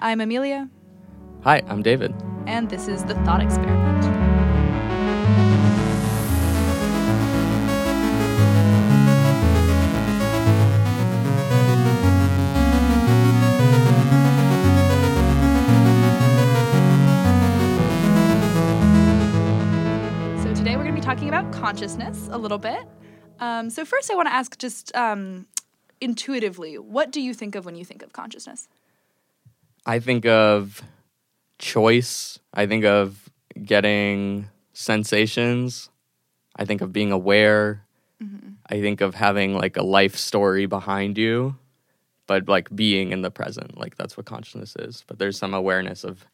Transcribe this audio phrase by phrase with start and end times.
[0.00, 0.68] I'm Amelia,
[1.42, 2.14] Hi, I'm David.
[2.46, 4.04] and this is The Thought Experiment.
[20.42, 22.78] So, today we're going to be talking about consciousness a little bit.
[23.40, 25.46] Um, so, first, I want to ask just um,
[26.00, 28.68] intuitively, what do you think of when you think of consciousness?
[29.88, 30.82] I think of
[31.58, 32.38] choice.
[32.52, 33.30] I think of
[33.64, 35.88] getting sensations.
[36.54, 37.86] I think of being aware.
[38.22, 38.50] Mm-hmm.
[38.66, 41.56] I think of having like a life story behind you,
[42.26, 43.78] but like being in the present.
[43.78, 45.04] Like that's what consciousness is.
[45.06, 46.26] But there's some awareness of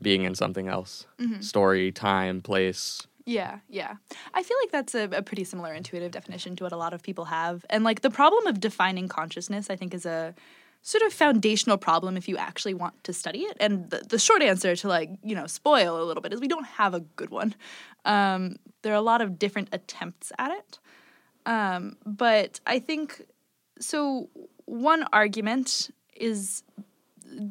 [0.00, 1.40] being in something else mm-hmm.
[1.40, 3.04] story, time, place.
[3.26, 3.96] Yeah, yeah.
[4.32, 7.02] I feel like that's a, a pretty similar intuitive definition to what a lot of
[7.02, 7.66] people have.
[7.68, 10.34] And like the problem of defining consciousness, I think, is a
[10.82, 13.56] sort of foundational problem if you actually want to study it.
[13.60, 16.48] And the, the short answer to like, you know, spoil a little bit is we
[16.48, 17.54] don't have a good one.
[18.04, 20.78] Um, there are a lot of different attempts at it.
[21.46, 23.22] Um, but I think
[23.78, 24.28] so.
[24.66, 26.62] One argument is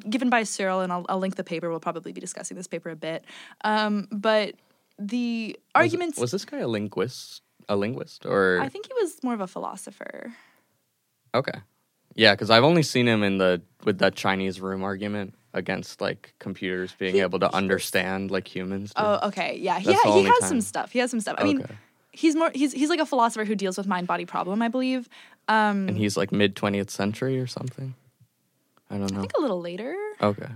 [0.10, 1.70] given by Searle, and I'll, I'll link the paper.
[1.70, 3.26] We'll probably be discussing this paper a bit.
[3.64, 4.56] Um, but
[5.00, 6.18] the Was- arguments.
[6.20, 7.42] Was, this guy a linguist?
[7.70, 10.34] A linguist or I think he was more of a philosopher.
[11.34, 11.60] okay?
[12.16, 16.34] Yeah, because I've only seen him in the with that Chinese room argument against like
[16.40, 18.90] computers being He- able to understand like humans.
[18.94, 19.02] do.
[19.04, 19.80] Oh, okay, yeah.
[19.80, 20.50] He That's ha- he has time.
[20.50, 20.92] some stuff.
[20.92, 21.36] He has some stuff.
[21.38, 21.66] I mean,
[22.12, 24.62] he's more he's he's like a philosopher who deals with mind body problem.
[24.62, 25.08] I believe.
[25.48, 27.96] Um, and he's like mid twentieth century or something.
[28.90, 29.20] I don't know.
[29.20, 29.96] I think a little later.
[30.22, 30.48] Okay.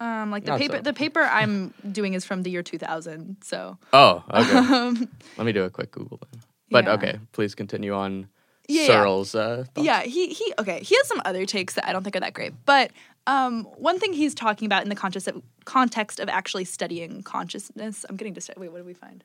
[0.00, 0.82] Um, like the Not paper so.
[0.82, 3.36] the paper I'm doing is from the year 2000.
[3.44, 4.56] So Oh, okay.
[4.74, 6.40] um, Let me do a quick Google then.
[6.70, 6.92] But Yeah.
[6.94, 8.28] okay, please continue on
[8.70, 8.86] Yeah, yeah.
[8.86, 10.80] Searle's uh, yeah, he he okay.
[10.80, 12.52] He has some other takes that I don't think are that great.
[12.64, 12.90] But
[13.26, 15.28] um, one thing he's talking about in the conscious
[15.64, 18.04] context of actually studying consciousness.
[18.08, 18.60] I'm getting distracted.
[18.60, 19.24] Wait, what did we find?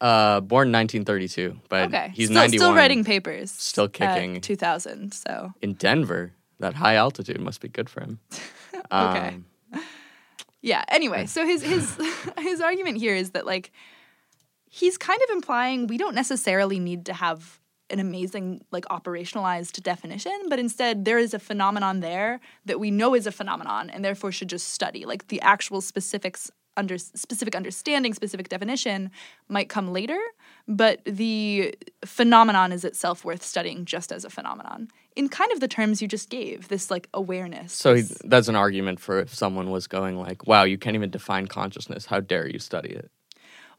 [0.00, 2.58] Uh, born 1932, but Okay, he's still, 91.
[2.58, 3.50] still writing papers.
[3.50, 4.40] Still kicking.
[4.40, 5.12] 2000.
[5.12, 6.32] So in Denver.
[6.58, 8.18] That high altitude must be good for him.
[8.92, 9.28] Okay.
[9.28, 9.44] Um,
[10.60, 10.84] Yeah.
[10.88, 11.96] Anyway, so his his
[12.38, 13.72] his argument here is that like
[14.68, 17.58] he's kind of implying we don't necessarily need to have
[17.90, 23.14] an amazing like operationalized definition, but instead there is a phenomenon there that we know
[23.14, 25.04] is a phenomenon and therefore should just study.
[25.04, 29.10] Like the actual specifics under specific understanding, specific definition
[29.48, 30.18] might come later,
[30.68, 34.88] but the phenomenon is itself worth studying just as a phenomenon.
[35.14, 37.72] In kind of the terms you just gave, this like awareness.
[37.72, 41.08] So he, that's an argument for if someone was going like, "Wow, you can't even
[41.08, 42.04] define consciousness.
[42.04, 43.10] How dare you study it?"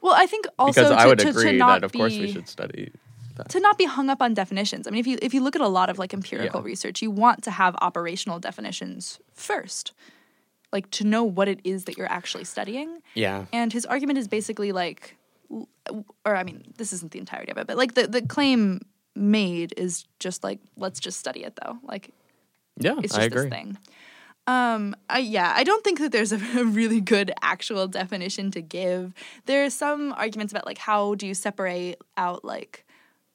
[0.01, 2.31] Well, I think also Because to, I would to, agree to that of course we
[2.31, 2.91] should study
[3.37, 3.49] that.
[3.49, 4.87] to not be hung up on definitions.
[4.87, 6.65] I mean, if you if you look at a lot of like empirical Yeah.
[6.65, 9.93] research, you want to have operational definitions first,
[10.73, 12.99] like to know what it is that you're actually studying.
[13.13, 13.45] Yeah.
[13.53, 15.15] And his argument is basically like,
[16.25, 18.81] or I mean, this isn't the entirety of it, but like the the claim
[19.15, 22.11] made is just like let's just study it though, like
[22.79, 23.41] Yeah, it's I just agree.
[23.43, 23.77] this thing.
[24.49, 28.61] Um, I, yeah, I don't think that there's a, a really good actual definition to
[28.61, 29.13] give.
[29.45, 32.85] There are some arguments about like how do you separate out like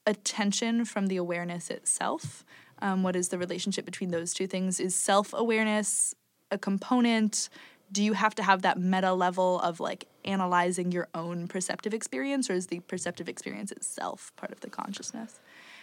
[0.06, 2.44] attention from the awareness itself?
[2.80, 4.80] Um, what is the relationship between those two things?
[4.80, 6.14] Is self awareness
[6.50, 7.48] a component?
[7.90, 12.48] Do you have to have that meta level of like analyzing your own perceptive experience,
[12.48, 15.38] or is the perceptive experience itself part of the consciousness?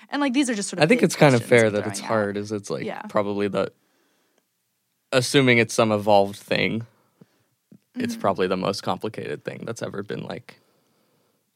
[0.10, 2.00] And like these are just sort of I think it's kind of fair that it's
[2.02, 2.08] out.
[2.08, 2.36] hard.
[2.38, 3.04] Is it's like Yeah.
[3.04, 3.72] probably the
[5.12, 6.86] assuming it's some evolved thing.
[7.96, 8.22] It's Mm-hmm.
[8.22, 10.60] probably the most complicated thing that's ever been like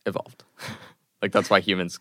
[0.05, 0.43] evolved.
[1.21, 1.99] like that's why humans.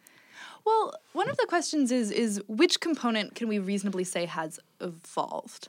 [0.65, 5.69] Well, one of the questions is is which component can we reasonably say has evolved?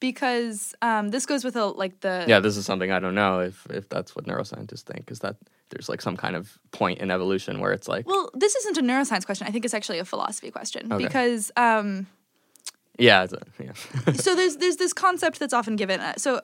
[0.00, 3.40] Because um, this goes with a, like the Yeah, this is something I don't know
[3.40, 5.10] if if that's what neuroscientists think.
[5.10, 5.36] Is that
[5.68, 8.82] there's like some kind of point in evolution where it's like, Well, this isn't a
[8.82, 9.46] neuroscience question.
[9.46, 11.04] I think it's actually a philosophy question Okay.
[11.04, 12.06] because um,
[12.98, 14.12] yeah, a, yeah.
[14.14, 16.00] so there's there's this concept that's often given.
[16.00, 16.40] Uh, so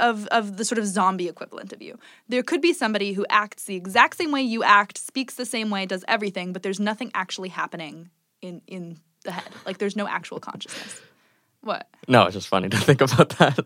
[0.00, 1.98] of of the sort of zombie equivalent of you.
[2.28, 5.70] There could be somebody who acts the exact same way you act, speaks the same
[5.70, 8.10] way, does everything, but there's nothing actually happening
[8.42, 9.48] in in the head.
[9.66, 11.00] Like there's no actual consciousness.
[11.60, 11.88] What?
[12.08, 13.58] no, it's just funny to think about that.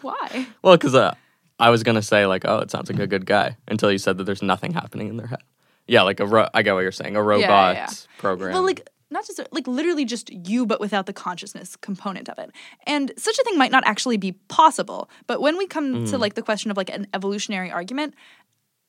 [0.00, 0.46] Why?
[0.62, 1.14] Well, because uh,
[1.58, 4.18] I was gonna say like, oh, it sounds like a good guy until you said
[4.18, 5.42] that there's nothing happening in their head.
[5.88, 7.16] Yeah, like a ro- I get what you're saying.
[7.16, 7.88] A robot yeah.
[8.18, 8.52] program.
[8.52, 12.50] Well, like not just like literally just you, but without the consciousness component of it.
[12.86, 15.10] And such a thing might not actually be possible.
[15.26, 18.14] But when we come to like the question of like an evolutionary argument,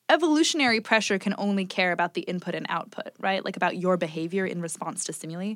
[0.10, 3.44] evolutionary pressure can only care about the input and output, right?
[3.44, 5.56] Like about your behavior in response to stimuli.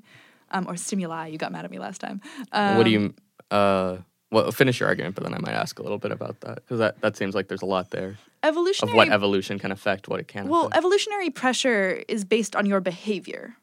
[0.50, 1.28] Um, or stimuli.
[1.28, 2.22] You got mad at me last time.
[2.54, 3.14] Um, what do you?
[3.52, 3.98] Uh,
[4.32, 6.80] well, finish your argument, but then I might ask a little bit about that because
[6.80, 10.20] that, that seems like there's a lot there Evolutionary of what evolution can affect, what
[10.20, 10.74] it can Well, affect.
[10.74, 13.56] Well, evolutionary pressure is based on your behavior.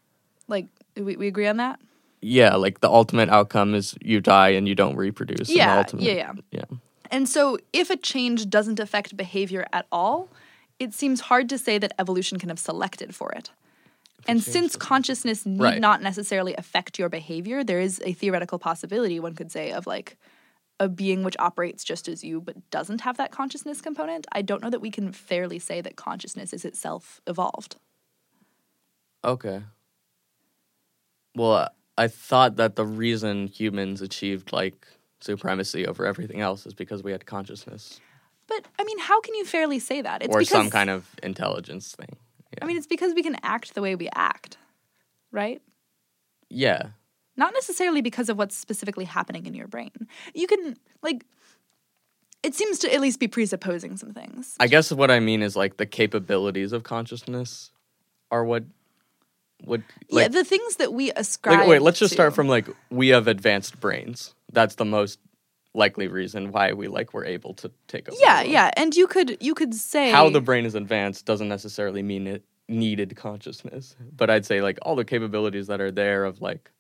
[0.49, 1.81] Like we, we agree on that?
[2.27, 5.51] yeah, like the ultimate outcome is you die and you don't reproduce.
[5.51, 6.33] Yeah, ultimate- yeah, yeah.
[6.51, 6.65] yeah.
[7.11, 10.31] And so if a change doesn't affect behavior at all,
[10.79, 13.51] it seems hard to say that evolution can have selected for it.
[14.27, 15.81] And since consciousness need Right.
[15.81, 20.17] not necessarily affect your behavior, there is a theoretical possibility, one could say, of like
[20.81, 24.27] a being which operates just as you but doesn't have that consciousness component.
[24.33, 27.77] I don't know that we can fairly say that consciousness is itself evolved.
[29.23, 29.63] Okay.
[31.35, 34.87] Well, I thought that the reason humans achieved like
[35.21, 38.01] supremacy over everything else is because we had consciousness
[38.47, 40.23] But I mean, how can you fairly say that?
[40.23, 42.17] It's or because, some kind of intelligence thing.
[42.53, 42.59] Yeah.
[42.63, 44.59] I mean, it's because we can act the way we act,
[45.33, 45.63] right?
[46.51, 46.89] yeah.
[47.37, 49.91] not necessarily because of what's specifically happening in your brain.
[50.35, 51.25] You can like
[52.43, 54.55] it seems to at least be presupposing some things.
[54.61, 57.71] I guess what I mean is like the capabilities of consciousness
[58.31, 58.65] are what
[59.65, 61.61] would yeah, the things that we ascribe.
[61.61, 64.35] like wait, let's just to- start from like we have advanced brains.
[64.53, 65.19] That's the most
[65.75, 68.17] likely reason why we like were able to take over.
[68.21, 72.03] Yeah, yeah, and you could you could say How the brain is advanced doesn't necessarily
[72.03, 73.97] mean it needed consciousness.
[74.17, 76.71] But I'd say like all the capabilities that are there of like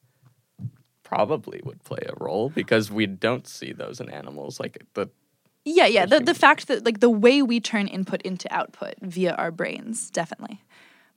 [1.02, 4.58] probably would play a role because we don't see those in animals.
[4.58, 5.08] Like the
[5.64, 6.06] yeah, yeah.
[6.06, 10.10] The the fact that like the way we turn input into output via our brains,
[10.10, 10.62] definitely.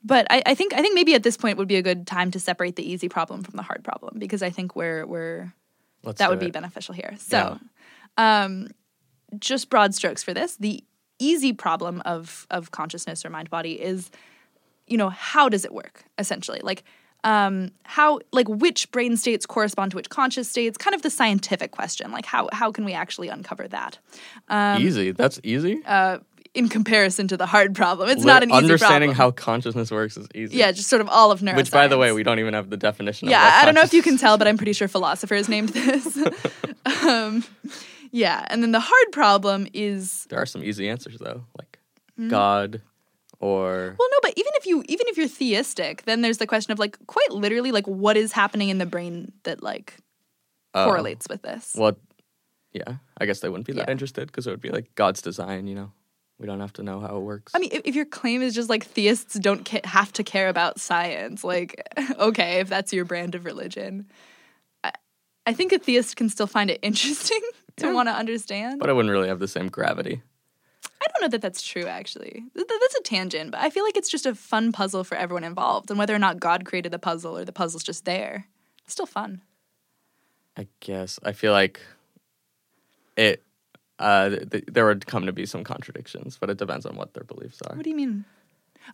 [0.08, 2.32] But I, I think I think maybe at this point would be a good time
[2.32, 5.54] to separate the easy problem from the hard problem because I think we're we're
[6.04, 7.14] let's that would be beneficial here.
[7.18, 7.60] So,
[8.18, 8.70] um,
[9.38, 10.56] just broad strokes for this.
[10.56, 10.82] The
[11.20, 14.10] easy problem of of consciousness or mind body is,
[14.88, 16.06] you know, how does it work?
[16.18, 16.86] Essentially, like
[17.26, 20.78] um, how like which brain states correspond to which conscious states?
[20.78, 22.12] Kind of the scientific question.
[22.14, 23.98] Like how how can we actually uncover that?
[24.48, 25.12] Um, easy.
[25.12, 25.82] That's easy.
[25.86, 26.20] uh,
[26.58, 28.66] in comparison to the hard problem, it's not an easy problem.
[28.72, 29.18] understanding problem.
[29.28, 30.58] how consciousness works is easy.
[30.58, 31.56] yeah, just sort of all of neuroscience.
[31.58, 33.30] Which, by the way, we don't even have the definition.
[33.30, 36.18] Yeah, I don't know if you can tell, but I'm pretty sure philosophers named this.
[37.04, 37.44] um,
[38.12, 41.80] yeah, and then the hard problem is There are some easy answers though, like
[42.18, 42.30] Hmm?
[42.30, 42.82] God,
[43.40, 46.72] or well, no, but even if you even if you're theistic, then there's the question
[46.72, 49.98] of like quite literally like what is happening in the brain that like
[50.74, 51.76] uh, correlates with this.
[51.78, 51.96] Well,
[52.74, 53.92] yeah, I guess they wouldn't be that Yeah.
[53.92, 55.68] interested because it would be like God's design.
[55.68, 55.92] You know,
[56.40, 57.52] we don't have to know how it works.
[57.56, 60.50] I mean, if, if your claim is just like theists don't ca- have to care
[60.50, 61.82] about science, like
[62.20, 64.08] okay, if that's your brand of religion,
[64.84, 64.92] I,
[65.46, 67.42] I think a theist can still find it interesting
[67.78, 67.94] to Yeah.
[67.94, 68.80] want to understand.
[68.80, 70.22] but I wouldn't really have the same gravity.
[71.00, 72.32] I don't know that that's true, actually.
[72.32, 75.16] Th- th- That's a tangent, but I feel like it's just a fun puzzle for
[75.16, 75.90] everyone involved.
[75.90, 78.48] And whether or not God created the puzzle or the puzzle's just there,
[78.84, 79.42] it's still fun.
[80.58, 81.80] I guess I feel like
[83.16, 83.44] it.
[84.00, 87.14] Uh, th- th- there would come to be some contradictions, but it depends on what
[87.14, 87.76] their beliefs are.
[87.76, 88.26] What do you mean?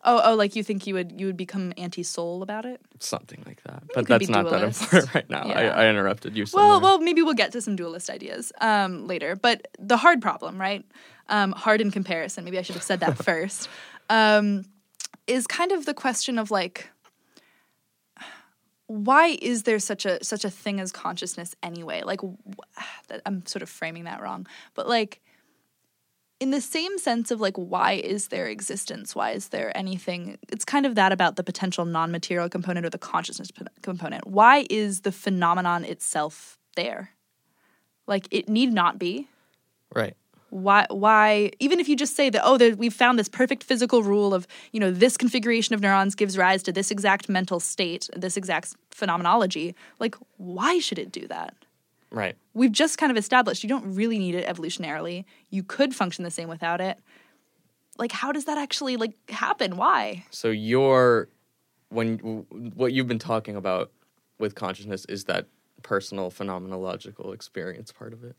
[0.03, 2.81] Oh, oh, like you think you would you would become anti-soul about it?
[2.99, 3.83] Something like that.
[3.83, 5.45] you But that's not that important right now.
[5.45, 5.75] Yeah.
[5.75, 6.45] I, I interrupted you.
[6.53, 9.35] Well, well, maybe we'll get to some dualist ideas um, later.
[9.35, 10.85] But the hard problem, right?
[11.29, 12.43] Um, hard in comparison.
[12.43, 13.69] Maybe I should have said that first.
[14.09, 14.65] Um,
[15.25, 16.89] is kind of the question of like,
[18.93, 22.03] why is there such a such a thing as consciousness anyway?
[22.03, 22.21] Like,
[23.25, 25.21] I'm sort of framing that wrong, but like.
[26.39, 29.15] In the same sense of like, why is there existence?
[29.15, 30.37] Why is there anything?
[30.49, 34.27] It's kind of that about the potential non material component or the consciousness p- component.
[34.27, 37.11] Why is the phenomenon itself there?
[38.07, 39.29] Like, it need not be.
[39.95, 40.17] right.
[40.53, 40.85] Why?
[40.91, 41.49] Why?
[41.59, 44.45] Even if you just say that, oh, there, we've found this perfect physical rule of,
[44.71, 48.75] you know, this configuration of neurons gives rise to this exact mental state, this exact
[48.91, 49.73] phenomenology.
[49.99, 51.55] Like, why should it do that?
[52.11, 52.37] Right.
[52.53, 55.25] We've just kind of established you don't really need it evolutionarily.
[55.49, 56.99] You could function the same without it.
[57.97, 59.75] Like, how does that actually like happen?
[59.75, 60.23] Why?
[60.29, 61.29] So your
[61.89, 62.19] when
[62.75, 63.91] what you've been talking about
[64.37, 65.47] with consciousness is that
[65.81, 68.35] personal phenomenological experience part of it.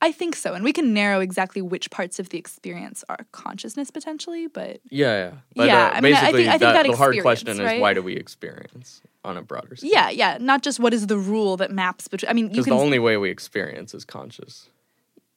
[0.00, 3.90] I think so, and we can narrow exactly which parts of the experience are consciousness
[3.90, 5.32] potentially, but Yeah, yeah.
[5.56, 7.80] But, Yeah, uh, I mean, I think- I think that, the hard question is right?
[7.80, 9.90] why do we experience on a broader scale?
[9.90, 12.30] yeah, yeah, not just what is the rule that maps between.
[12.30, 12.76] I mean, you Because can.
[12.76, 14.68] the only way we experience is conscious.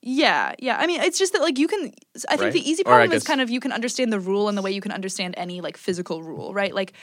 [0.04, 0.78] yeah, yeah.
[0.78, 1.92] I mean, it's just that like you can.
[2.30, 2.54] I think Right?
[2.54, 4.82] the easy problem is kind of you can understand the rule in the way you
[4.82, 6.74] can understand any like physical rule, right?
[6.74, 6.94] Like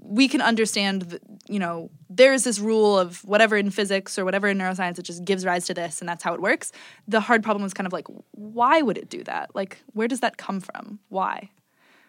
[0.00, 4.24] we can understand, the, you know, there is this rule of whatever in physics or
[4.24, 6.72] whatever in neuroscience, it just gives rise to this, and that's how it works.
[7.08, 9.54] The hard problem is kind of like, why would it do that?
[9.54, 10.98] Like, where does that come from?
[11.08, 11.50] Why?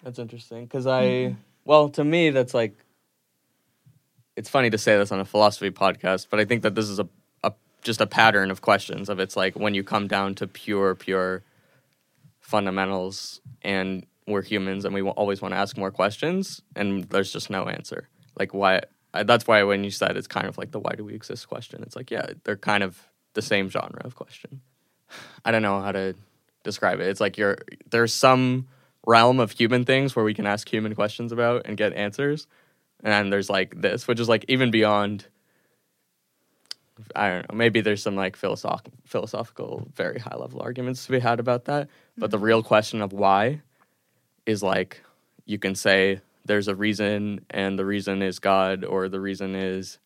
[0.03, 1.35] That's interesting because I, Mm-hmm.
[1.65, 2.75] well, to me, that's like,
[4.35, 6.99] it's funny to say this on a philosophy podcast, but I think that this is
[6.99, 7.07] a,
[7.43, 10.93] a just a pattern of questions of it's like when you come down to pure
[10.93, 11.43] pure
[12.41, 17.49] fundamentals and we're humans and we always want to ask more questions and there's just
[17.49, 18.81] no answer like why
[19.13, 21.47] I, that's why when you said it's kind of like the why do we exist
[21.47, 22.99] question it's like yeah they're kind of
[23.33, 24.61] the same genre of question
[25.43, 26.15] i don't know how to
[26.63, 27.57] describe it it's like you're
[27.89, 28.67] there's some
[29.05, 32.47] realm of human things where we can ask human questions about and get answers
[33.03, 35.27] and there's like this which is like even beyond
[37.15, 37.57] I don't know.
[37.57, 41.89] Maybe there's some like philosoph- philosophical, very high level arguments to be had about that.
[42.17, 42.45] But the mm-hmm.
[42.45, 43.61] real question of why
[44.45, 45.01] is like
[45.45, 49.97] you can say there's a reason, and the reason is God, or the reason is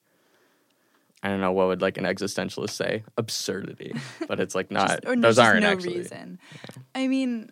[1.22, 3.94] I don't know what would like an existentialist say absurdity.
[4.28, 5.98] But it's like not Just- those aren't no actually.
[6.00, 6.40] reason.
[6.96, 7.52] I mean,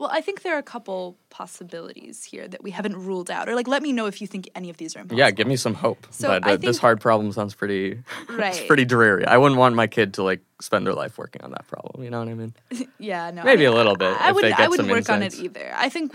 [0.00, 3.50] well, I think there are a couple possibilities here that we haven't ruled out.
[3.50, 5.18] Or like, let me know if you think any of these are impossible.
[5.18, 6.06] Yeah, give me some hope.
[6.10, 8.66] So but uh, this hard problem sounds pretty, it's Right.
[8.66, 9.26] pretty dreary.
[9.26, 12.02] I wouldn't want my kid to like spend their life working on that problem.
[12.02, 12.54] You know what I mean?
[12.98, 13.44] Yeah, no.
[13.44, 14.58] Maybe I a little bit, I, I wouldn't.
[14.58, 15.72] I wouldn't work on it either.
[15.76, 16.14] I think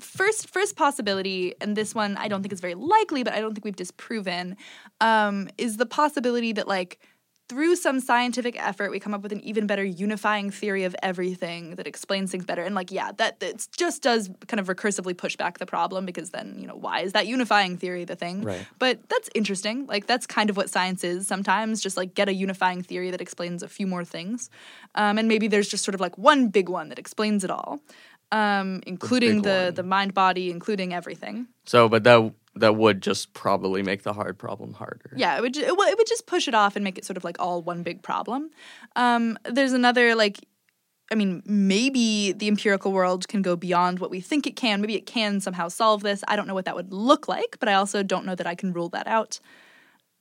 [0.00, 3.54] first first possibility, and this one I don't think is very likely, but I don't
[3.54, 4.56] think we've disproven,
[5.00, 6.98] um, is the possibility that like
[7.48, 11.76] through some scientific effort we come up with an even better unifying theory of everything
[11.76, 12.62] that explains things better.
[12.62, 16.30] And like, yeah, that that just does kind of recursively push back the problem because
[16.30, 18.42] then you know why is that unifying theory the thing?
[18.42, 18.66] Right.
[18.78, 19.86] But that's interesting.
[19.86, 21.80] Like that's kind of what science is sometimes.
[21.80, 24.50] Just like get a unifying theory that explains a few more things,
[24.94, 27.80] um, and maybe there's just sort of like one big one that explains it all,
[28.30, 31.46] um, including big the the mind body, including everything.
[31.64, 35.12] So, but that that would just probably make the hard problem harder.
[35.16, 37.04] Yeah, it would ju- it would, it would just push it off and make it
[37.04, 38.50] sort of like all one big problem.
[38.96, 40.38] Um, there's another like.
[41.10, 44.82] I mean, maybe the empirical world can go beyond what we think it can.
[44.82, 46.22] Maybe it can somehow solve this.
[46.28, 48.54] I don't know what that would look like, but I also don't know that I
[48.54, 49.40] can rule that out.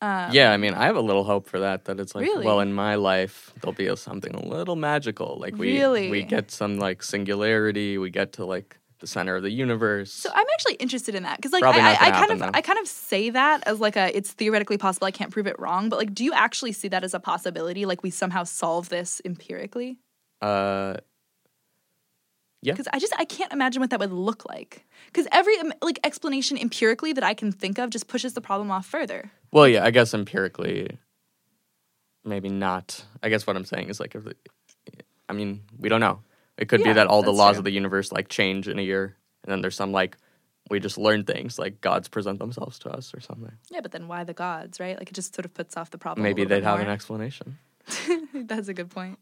[0.01, 1.83] yeah, I mean, I have a little hope for that.
[1.85, 2.45] That it's like, Really?
[2.45, 5.37] well, in my life, there'll be a, something a little magical.
[5.41, 6.09] Like we Really?
[6.09, 7.97] we get some like singularity.
[7.97, 10.11] We get to like the center of the universe.
[10.11, 12.51] So I'm actually interested in that because like I, I, I kind happen, of though.
[12.53, 15.07] I kind of say that as like a it's theoretically possible.
[15.07, 17.85] I can't prove it wrong, but like, do you actually see that as a possibility?
[17.85, 19.97] Like we somehow solve this empirically?
[20.41, 20.95] uh,
[22.63, 22.73] Yeah.
[22.73, 24.85] Because I just I can't imagine what that would look like.
[25.07, 28.71] Because every um, like explanation empirically that I can think of just pushes the problem
[28.71, 29.31] off further.
[29.51, 30.97] well, yeah, I guess empirically,
[32.25, 33.05] maybe not.
[33.21, 34.25] I guess what I'm saying is like, if,
[35.29, 36.19] I mean, we don't know.
[36.57, 37.59] It could Yeah, be that all the laws true.
[37.59, 40.17] of the universe like change in a year, and then there's some like
[40.69, 43.53] we just learn things like gods present themselves to us or something.
[43.69, 44.97] Yeah, but then why the gods, right?
[44.97, 46.23] Like it just sort of puts off the problem.
[46.23, 47.57] Maybe they'd have an explanation.
[48.33, 49.17] That's a good point.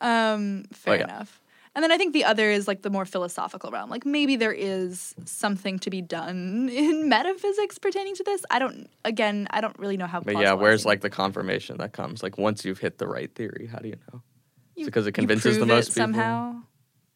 [0.00, 1.04] Um, fair Oh, yeah.
[1.04, 1.40] enough.
[1.74, 3.90] And then I think the other is like the more philosophical realm.
[3.90, 8.42] Like maybe there is something to be done in metaphysics pertaining to this.
[8.50, 8.88] I don't.
[9.04, 10.20] Again, I don't really know how.
[10.20, 12.22] But yeah, where's like the confirmation that comes?
[12.22, 14.22] Like once you've hit the right theory, how do you know?
[14.80, 16.02] You- because it convinces the most people.
[16.02, 16.56] somehow.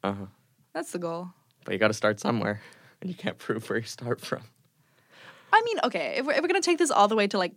[0.02, 0.26] Uh-huh.
[0.74, 1.28] That's the goal.
[1.64, 2.60] But you got to start somewhere,
[3.00, 4.42] and you can't prove where you start from.
[5.52, 7.52] I mean, okay, if we're, if we're gonna take this all the way to like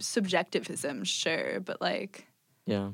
[0.00, 2.26] subjectivism, sure, but like
[2.66, 2.90] Yeah.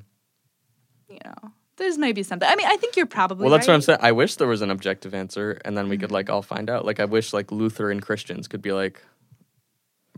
[1.08, 2.48] you know, there's maybe something.
[2.50, 3.44] I mean, I think you're probably.
[3.44, 4.00] Well, that's what I'm saying.
[4.02, 6.14] I wish there was an objective answer, and then we could Mm-hmm.
[6.14, 6.84] like all find out.
[6.84, 9.00] Like I wish like Lutheran Christians could be like,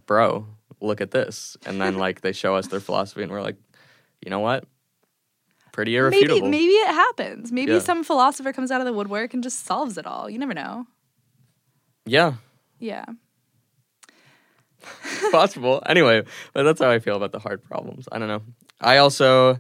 [0.06, 0.46] "Bro,
[0.80, 3.56] look at this," and then like they show us their philosophy, and we're like,
[4.24, 4.64] "You know what?
[5.72, 7.50] Pretty irrefutable." Maybe maybe it happens.
[7.52, 7.78] Maybe Yeah.
[7.80, 10.28] some philosopher comes out of the woodwork and just solves it all.
[10.30, 10.86] You never know.
[12.04, 12.34] Yeah,
[12.78, 13.04] Yeah.
[15.30, 15.82] possible.
[15.86, 18.08] anyway, but that's how I feel about the hard problems.
[18.10, 18.42] I don't know.
[18.80, 19.58] I also,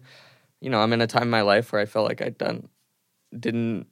[0.60, 2.68] you know, I'm in a time in my life where I felt like I'd done,
[3.38, 3.86] didn't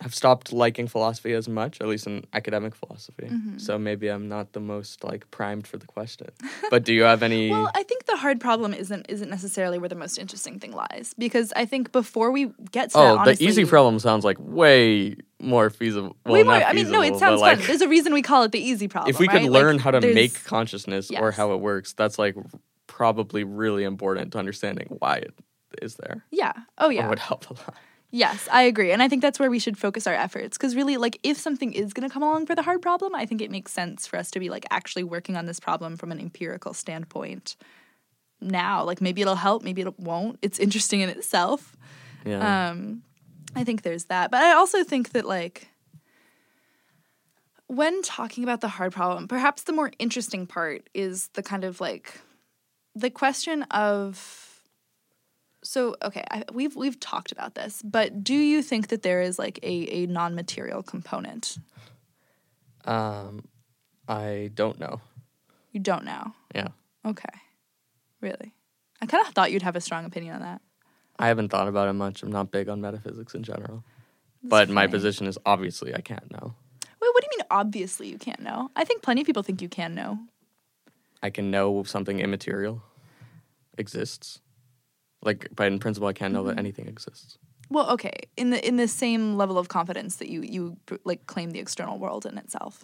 [0.00, 3.24] have stopped liking philosophy as much, at least in academic philosophy.
[3.26, 3.58] Mm-hmm.
[3.58, 6.28] So maybe I'm not the most like primed for the question.
[6.70, 7.50] But do you have any?
[7.58, 11.14] Well, I think the hard problem isn't isn't necessarily where the most interesting thing lies
[11.18, 15.16] because I think before we get to oh, that, the easy problem sounds like way
[15.40, 16.16] more feasible.
[16.24, 16.54] Well, Way more.
[16.54, 17.66] not I mean, no, it sounds like, fun.
[17.66, 19.10] There's a reason we call it the easy problem.
[19.10, 22.36] if we could learn Like, how to make consciousness or how it works, that's like
[22.86, 25.34] probably really important to understanding why it
[25.82, 26.24] is there.
[26.30, 27.74] yeah, oh Or yeah, would help a lot.
[28.10, 30.96] Yes, I agree, and I think that's where we should focus our efforts because really,
[30.96, 33.50] like, if something is going to come along for the hard problem, I think it
[33.50, 36.74] makes sense for us to be like actually working on this problem from an empirical
[36.74, 37.56] standpoint.
[38.40, 40.38] Now, like, maybe it'll help, maybe it won't.
[40.42, 41.76] It's interesting in itself.
[42.24, 42.70] Yeah.
[42.70, 43.02] Um,
[43.56, 44.30] I think there's that.
[44.30, 45.68] But I also think that, like,
[47.66, 51.80] when talking about the hard problem, perhaps the more interesting part is the kind of
[51.80, 52.20] like
[52.94, 54.47] the question of.
[55.68, 59.38] So okay, I, we've we've talked about this, but do you think that there is
[59.38, 61.58] like a, a non material component?
[62.86, 63.44] Um,
[64.08, 65.02] I don't know.
[65.72, 66.32] You don't know.
[66.54, 66.68] Yeah.
[67.04, 67.28] Okay,
[68.22, 68.54] really.
[69.02, 70.62] I kind of thought you'd have a strong opinion on that.
[71.18, 72.22] I haven't thought about it much.
[72.22, 73.84] I'm not big on metaphysics in general.
[74.42, 76.54] but my position is obviously I can't know.
[76.82, 77.46] Wait, what do you mean?
[77.50, 78.70] Obviously, you can't know.
[78.74, 80.18] I think plenty of people think you can know.
[81.22, 82.82] I can know something immaterial
[83.76, 84.40] exists.
[85.28, 86.56] Like, but in principle, I can't know Mm-hmm.
[86.56, 87.38] that anything exists.
[87.70, 90.62] Well, okay, in the in the same level of confidence that you you
[91.10, 92.74] like claim the external world in itself.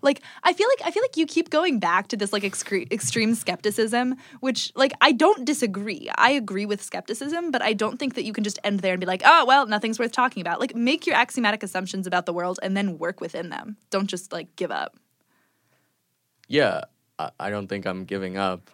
[0.00, 2.90] Like I feel like I feel like you keep going back to this like excre-
[2.92, 4.14] extreme skepticism,
[4.46, 6.04] which like I don't disagree.
[6.28, 9.00] I agree with skepticism, but I don't think that you can just end there and
[9.00, 10.60] be like, oh well, nothing's worth talking about.
[10.60, 13.76] Like make your axiomatic assumptions about the world and then work within them.
[13.90, 14.90] Don't just like give up.
[16.46, 16.82] Yeah,
[17.18, 18.70] I, I don't think I'm giving up.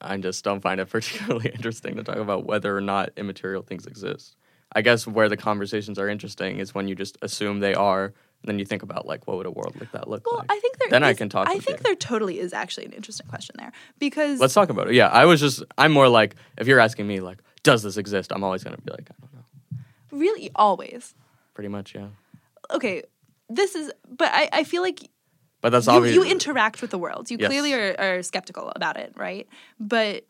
[0.00, 3.86] I just don't find it particularly interesting to talk about whether or not immaterial things
[3.86, 4.36] exist.
[4.72, 8.14] I guess where the conversations are interesting is when you just assume they are, and
[8.44, 10.46] then you think about like, what would a world like that look Well, like?
[10.50, 11.84] I think there Then I can talk I think you.
[11.84, 14.94] there totally is actually an interesting question there because Let's talk about it.
[14.94, 18.32] Yeah, I was just, I'm more like, if you're asking me like, does this exist?
[18.32, 19.78] I'm always gonna be like, I don't know.
[20.10, 21.14] really always
[21.54, 22.08] Pretty much, yeah.
[22.70, 23.02] okay.
[23.48, 25.08] This is, but I, I feel like
[25.60, 26.14] But that's you, obvious.
[26.14, 27.30] you interact with the world.
[27.30, 27.48] You Yes.
[27.48, 29.48] clearly are, are skeptical about it, right?
[29.80, 30.24] But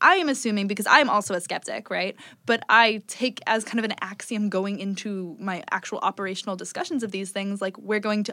[0.00, 2.14] I am assuming because I'm also a skeptic, right?
[2.46, 7.10] But I take as kind of an axiom going into my actual operational discussions of
[7.10, 8.32] these things, like we're going to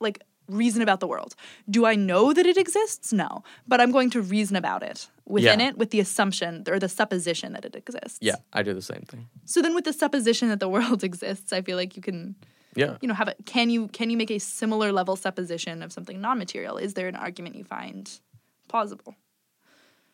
[0.00, 1.34] like reason about the world.
[1.68, 3.12] Do I know that it exists?
[3.12, 5.68] No, but I'm going to reason about it within Yeah.
[5.70, 8.18] it with the assumption or the supposition that it exists.
[8.22, 9.28] yeah, I do the same thing.
[9.44, 12.36] So then with the supposition that the world exists, I feel like you can
[12.76, 12.98] Yeah.
[13.00, 16.20] you know have it can you can you make a similar level supposition of something
[16.20, 18.20] non-material is there an argument you find
[18.68, 19.14] plausible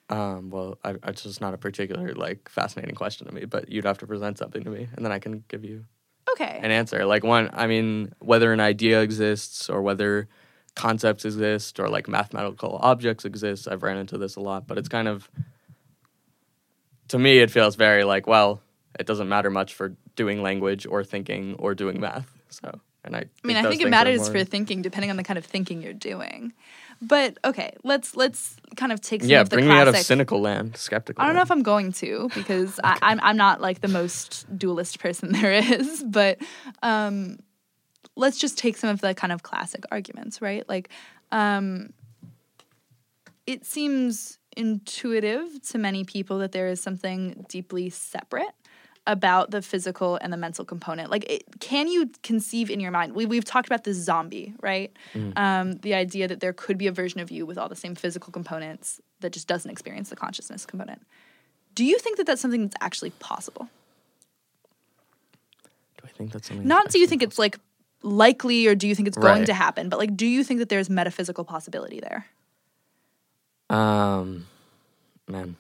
[0.09, 3.85] Um, well, I, it's just not a particular like fascinating question to me, but you'd
[3.87, 5.85] have to present something to me, and then I can give you
[6.33, 7.07] okay an answer.
[7.07, 10.29] Like one, I mean, whether an idea exists or whether
[10.75, 13.69] concepts exist or like mathematical objects exist.
[13.69, 15.31] I've ran into this a lot, but it's kind of
[17.09, 18.61] to me, it feels very like, well,
[18.99, 22.39] it doesn't matter much for doing language or thinking or doing math.
[22.53, 25.37] So, and I, i mean i think it matters for thinking depending on the kind
[25.39, 26.53] of thinking you're doing
[27.01, 29.89] but okay let's let's kind of take some yeah, of the bring classic me out
[29.89, 31.23] of cynical land, skeptical.
[31.23, 34.47] I don't know if I'm going to because I, I'm I'm not like the most
[34.57, 36.39] dualist person there is, but
[36.83, 37.39] um,
[38.17, 40.69] let's just take some of the kind of classic arguments, right?
[40.69, 40.91] Like,
[41.31, 41.93] um,
[43.47, 48.55] it seems intuitive to many people that there is something deeply separate
[49.07, 51.11] about the physical and the mental component.
[51.11, 53.15] Like, it, can you conceive in your mind?
[53.15, 54.97] We, we've talked about this zombie, right?
[55.37, 57.95] Um, the idea that there could be a version of you with all the same
[57.97, 61.03] physical components that just doesn't experience the consciousness component.
[61.75, 63.69] Do you think that that's something that's actually possible?
[65.99, 66.69] Do I think that's something?
[66.69, 67.59] Not do you think it's like
[68.03, 69.47] likely or do you think it's going Right.
[69.47, 72.27] to happen, but like, do you think that there's metaphysical possibility there?
[73.71, 74.47] Um,
[75.29, 75.57] man,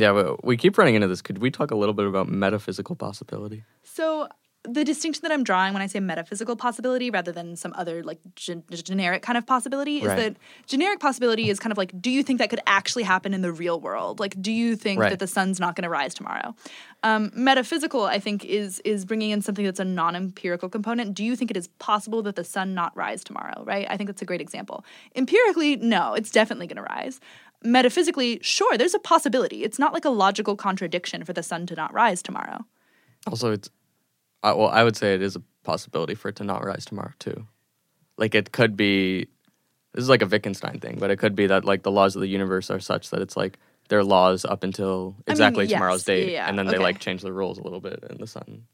[0.00, 1.22] yeah, we, we keep running into this.
[1.22, 3.64] Could we talk a little bit about metaphysical possibility?
[3.82, 4.28] So
[4.68, 8.18] the distinction that I'm drawing when I say metaphysical possibility rather than some other like
[8.34, 10.16] gen- generic kind of possibility is Right.
[10.16, 13.42] that generic possibility is kind of like do you think that could actually happen in
[13.42, 14.18] the real world?
[14.18, 15.10] Like do you think Right.
[15.10, 16.56] that the sun's not going to rise tomorrow?
[17.04, 21.14] Um, metaphysical I think is is bringing in something that's a non-empirical component.
[21.14, 23.86] Do you think it is possible that the sun not rise tomorrow, right?
[23.88, 24.84] I think that's a great example.
[25.14, 27.20] Empirically, no, it's definitely going to rise.
[27.66, 29.64] Metaphysically, sure, there's a possibility.
[29.64, 32.64] It's not like a logical contradiction for the sun to not rise tomorrow.
[33.26, 33.68] Also, it's
[34.42, 37.12] I well, I would say it is a possibility for it to not rise tomorrow
[37.18, 37.46] too.
[38.16, 39.26] Like it could be.
[39.92, 42.20] This is like a Wittgenstein thing, but it could be that like the laws of
[42.20, 46.04] the universe are such that it's like their laws up until mean, exactly yes, tomorrow's
[46.04, 48.64] date, yeah, and then they like change the rules a little bit, and the sun,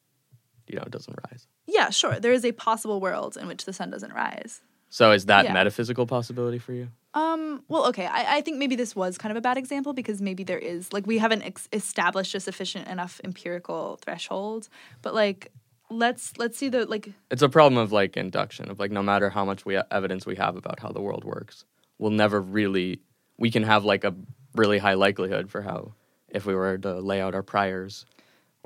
[0.66, 1.46] you know, doesn't rise.
[1.66, 2.18] Yeah, sure.
[2.18, 4.61] There is a possible world in which the sun doesn't rise.
[4.90, 5.52] So is that Yeah.
[5.52, 6.88] metaphysical possibility for you?
[7.14, 8.07] Um, well, okay.
[8.07, 10.92] I, I think maybe this was kind of a bad example because maybe there is,
[10.92, 14.68] like, we haven't ex- established a sufficient enough empirical threshold.
[15.03, 15.53] But, like,
[15.90, 19.29] let's let's see the, like, It's a problem of like induction of like no matter
[19.29, 21.66] how much we evidence we have about how the world works,
[21.98, 23.01] we'll never really
[23.38, 24.14] we can have like a
[24.55, 25.92] really high likelihood for how
[26.31, 28.07] if we were to lay out our priors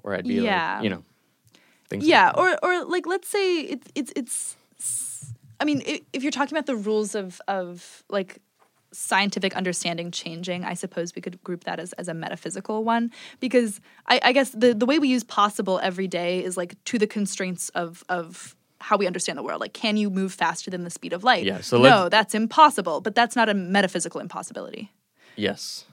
[0.04, 0.74] or I'd be Yeah.
[0.76, 1.02] like, you know,
[1.88, 2.38] things like yeah, that.
[2.38, 4.56] or or like let's say it's it's it's.
[5.60, 8.40] I mean, if you're talking about the rules of of like
[8.92, 13.80] scientific understanding changing, I suppose we could group that as, as a metaphysical one because
[14.06, 17.06] I, I guess the the way we use possible every day is like to the
[17.06, 19.60] constraints of of how we understand the world.
[19.60, 21.44] Like, can you move faster than the speed of light?
[21.44, 23.00] Yeah, so no, that's impossible.
[23.00, 24.92] But that's not a metaphysical impossibility
[25.36, 25.84] yes.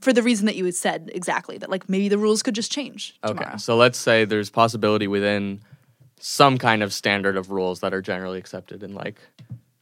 [0.00, 2.72] for the reason that you had said exactly that like maybe the rules could just
[2.72, 3.56] change Okay.
[3.58, 5.60] So let's say there's possibility within
[6.24, 9.18] some kind of standard of rules that are generally accepted in like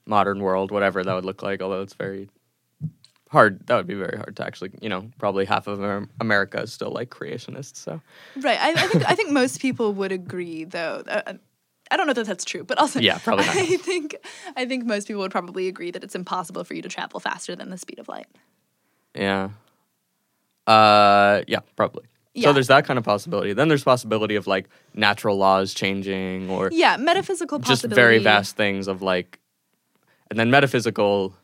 [0.06, 2.30] modern world, whatever that would look like, although it's very
[3.28, 3.66] hard.
[3.66, 6.90] That would be very hard to actually, you know, probably half of America is still
[6.92, 7.76] like creationists.
[7.76, 8.00] So
[8.36, 8.58] Right.
[8.58, 11.04] I, I think I think most people would agree, though.
[11.06, 11.34] Uh,
[11.90, 13.56] I don't know that that's true, but also Yeah, probably not.
[13.58, 14.16] I think
[14.56, 17.54] I think most people would probably agree that it's impossible for you to travel faster
[17.54, 18.28] than the speed of light.
[19.14, 19.50] yeah,
[20.66, 22.04] uh, yeah, probably.
[22.34, 22.48] Yeah.
[22.48, 23.52] So there's that kind of possibility.
[23.52, 28.86] Then there's possibility of like natural laws changing or Yeah, metaphysical just very vast things
[28.86, 29.40] of like,
[30.30, 31.34] and then metaphysical.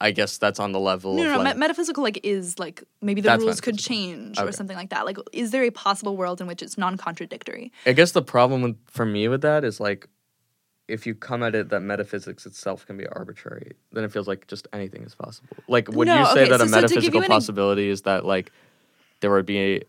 [0.00, 1.42] I guess that's on the level No, of no, no.
[1.44, 5.04] like, me- metaphysical like is like maybe the rules could change or something like that.
[5.06, 7.72] Like, is there a possible world in which it's non-contradictory?
[7.86, 10.08] I guess the problem with, for me with that is like,
[10.88, 14.48] if you come at it that metaphysics itself can be arbitrary, then it feels like
[14.48, 15.56] just anything is possible.
[15.68, 17.28] Like, would No, you say okay, that so- a so to give you metaphysical an
[17.28, 18.50] possibility is that like
[19.22, 19.82] there would be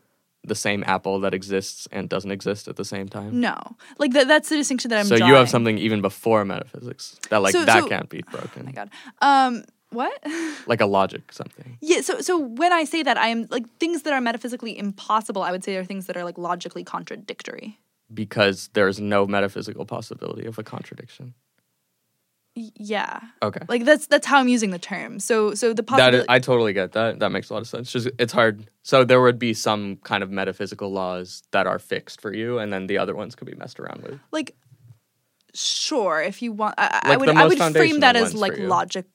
[0.46, 3.39] the same apple that exists and doesn't exist at the same time?
[3.39, 3.58] No,
[3.98, 4.28] like that.
[4.28, 5.06] That's the distinction that I'm.
[5.06, 8.62] so you have something even before metaphysics that like So- that so- can't be broken,
[8.62, 8.89] Oh my god.
[9.22, 10.17] Um, what?
[10.67, 11.78] like a logic something.
[11.82, 15.43] Yeah, so so when I say that I am like things that are metaphysically impossible,
[15.43, 17.80] I would say are things that are like logically contradictory.
[18.13, 21.34] Because there's no metaphysical possibility of a contradiction.
[22.56, 23.20] Yeah.
[23.42, 23.62] Okay.
[23.68, 25.20] Like that's that's how I'm using the term.
[25.20, 27.20] So so the That possibility is, I totally get that.
[27.20, 27.92] That makes a lot of sense.
[27.92, 28.70] Just it's hard.
[28.84, 32.72] So there would be some kind of metaphysical laws that are fixed for you, and
[32.72, 34.20] then the other ones could be messed around with.
[34.32, 34.56] like
[35.56, 39.06] sure if you want I, I would I would frame that as like logic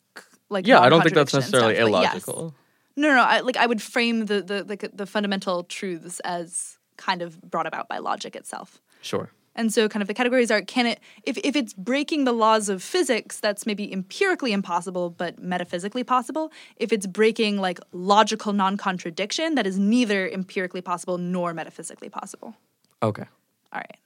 [0.49, 2.13] like Yeah, I don't think that's necessarily stuff, but yes.
[2.13, 2.55] illogical.
[2.97, 3.23] No, no, no.
[3.23, 7.67] I, like I would frame the the, the the fundamental truths as kind of brought
[7.67, 8.81] about by logic itself.
[9.03, 9.31] Sure.
[9.59, 12.69] And so kind of the categories are can it if if it's breaking the laws
[12.69, 16.53] of physics that's maybe empirically impossible but metaphysically possible.
[16.77, 22.55] If it's breaking like logical non-contradiction that is neither empirically possible nor metaphysically possible.
[23.03, 23.25] Okay.
[23.73, 23.97] All right.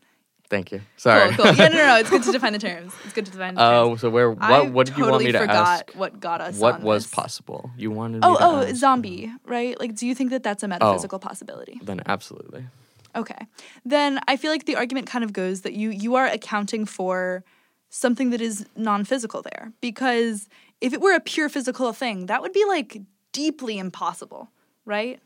[0.49, 0.83] Thank you.
[0.97, 1.33] Sorry.
[1.33, 1.55] Cool, cool.
[1.55, 1.97] Yeah, no, no, no.
[1.97, 2.93] It's good to define the terms.
[3.05, 3.93] It's good to define the oh, terms.
[3.93, 4.31] Oh, so where?
[4.31, 4.43] What?
[4.43, 5.93] I what did you totally want me to forgot ask?
[5.95, 7.15] what got us What was this.
[7.15, 7.71] possible?
[7.77, 8.77] You wanted me Oh, to oh, ask.
[8.77, 9.79] zombie, right?
[9.81, 10.69] Like, do you think that that's a oh.
[10.69, 11.81] metaphysical possibility?
[11.83, 12.67] Then absolutely.
[13.15, 13.47] Okay.
[13.85, 17.45] Then I feel like the argument kind of goes that you you are accounting for
[17.91, 20.49] something that is non-physical there because
[20.81, 23.01] if it were a pure physical thing, that would be like
[23.33, 24.51] deeply impossible,
[24.87, 25.21] right?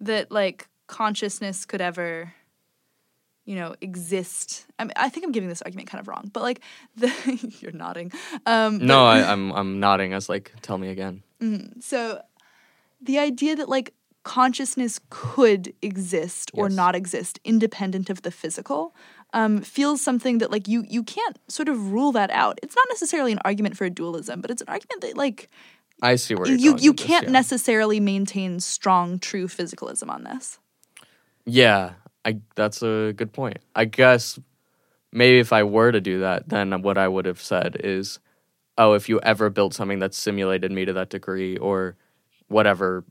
[0.00, 2.32] That like consciousness could ever
[3.44, 4.66] you know exist.
[4.78, 6.60] I mean, I think I'm giving this argument kind of wrong, but like
[6.96, 7.10] the
[7.60, 8.12] you're nodding.
[8.46, 11.22] Um No, but- I, I'm I'm nodding as like, tell me again.
[11.80, 12.20] so
[13.02, 13.92] the idea that like
[14.26, 16.76] consciousness could exist or Yes.
[16.76, 18.92] not exist independent of the physical
[19.32, 22.58] um, feels something that like you you can't sort of rule that out.
[22.60, 25.48] It's not necessarily an argument for dualism, but it's an argument that like
[26.02, 27.30] I see where you're you you with this, can't yeah.
[27.40, 30.58] necessarily maintain strong true physicalism on this.
[31.44, 31.92] Yeah,
[32.24, 33.58] I that's a good point.
[33.76, 34.40] I guess
[35.12, 38.18] maybe if I were to do that, then what I would have said is,
[38.76, 41.94] oh, if you ever built something that simulated me to that degree, or
[42.48, 43.04] whatever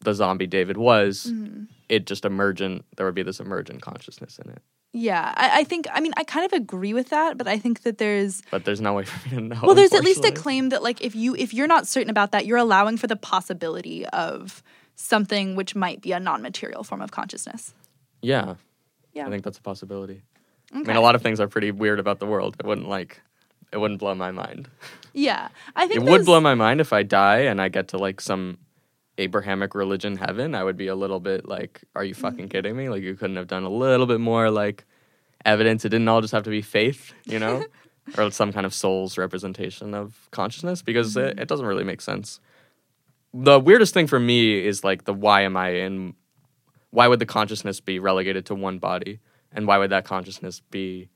[0.00, 1.64] the zombie David was, Mm-hmm.
[1.88, 2.84] it just emergent.
[2.96, 6.24] There would be this emergent consciousness in it, Yeah, I, I think I mean I
[6.24, 9.28] kind of agree with that, but I think that there's but there's no way for
[9.28, 9.60] me to know.
[9.62, 12.30] well there's at least a claim that like if you if you're not certain about
[12.32, 14.62] that you're allowing for the possibility of
[14.96, 17.74] something which might be a non-material form of consciousness
[18.22, 18.54] Yeah,
[19.12, 20.22] yeah I think that's a possibility.
[20.72, 22.56] I mean, a lot of things are pretty weird about the world.
[22.60, 23.22] It wouldn't like,
[23.72, 24.68] it wouldn't blow my mind.
[25.14, 27.98] yeah i think It would blow my mind if I die and I get to
[27.98, 28.58] like some
[29.18, 30.54] Abrahamic religion heaven.
[30.54, 32.22] I would be a little bit like, are you mm-hmm.
[32.22, 32.88] fucking kidding me?
[32.88, 34.84] Like, you couldn't have done a little bit more like
[35.44, 35.84] evidence.
[35.84, 37.64] It didn't all just have to be faith, you know,
[38.18, 41.38] or some kind of soul's representation of consciousness because it, mm-hmm.
[41.40, 42.40] it doesn't really make sense.
[43.34, 46.14] The weirdest thing for me is like the why am I in?
[46.90, 49.20] Why would the consciousness be relegated to one body?
[49.52, 51.10] And why would that consciousness be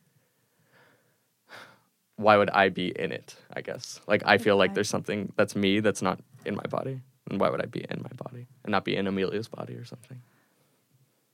[2.16, 3.36] why would I be in it?
[3.52, 4.00] I guess.
[4.06, 7.00] Like I feel like there's something that's me that's not in my body.
[7.30, 9.84] And why would I be in my body and not be in Amelia's body or
[9.84, 10.20] something?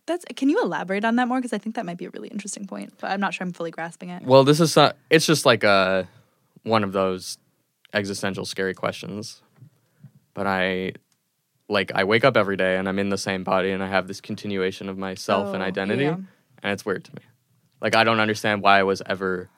[0.07, 2.29] that's can you elaborate on that more because i think that might be a really
[2.29, 5.27] interesting point but i'm not sure i'm fully grasping it Well, this is not, it's
[5.27, 6.09] just like a
[6.63, 7.37] one of those
[7.93, 9.43] existential scary questions.
[10.33, 10.93] But I
[11.69, 14.09] like I wake up every day and I'm in the same body and I have
[14.09, 16.15] this continuation of myself and Oh, identity yeah.
[16.63, 17.21] and it's weird to me.
[17.83, 19.51] Like I don't understand why I was ever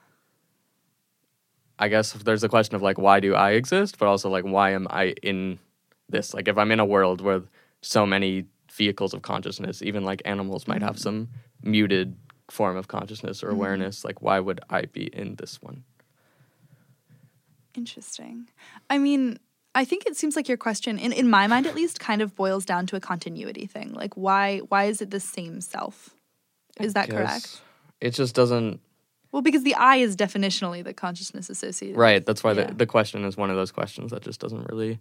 [1.79, 4.71] I guess there's a question of like why do I exist, but also like why
[4.73, 5.61] am I in
[6.11, 6.35] this?
[6.35, 7.43] Like if I'm in a world where
[7.83, 11.03] so many vehicles of consciousness, even like animals might have mm-hmm.
[11.03, 11.29] some
[11.63, 12.17] muted
[12.51, 13.57] form of consciousness or mm-hmm.
[13.57, 15.85] awareness, like why would I be in this one?
[17.75, 18.49] interesting
[18.89, 19.39] i mean
[19.75, 22.35] i think it seems like your question in, in my mind at least kind of
[22.35, 26.11] boils down to a continuity thing like why why is it the same self
[26.81, 27.61] is that correct
[28.01, 28.81] It just doesn't
[29.33, 32.25] well because the i is definitionally the consciousness associated right.
[32.25, 32.65] That's why Yeah.
[32.67, 34.99] the, the question is one of those questions that just doesn't really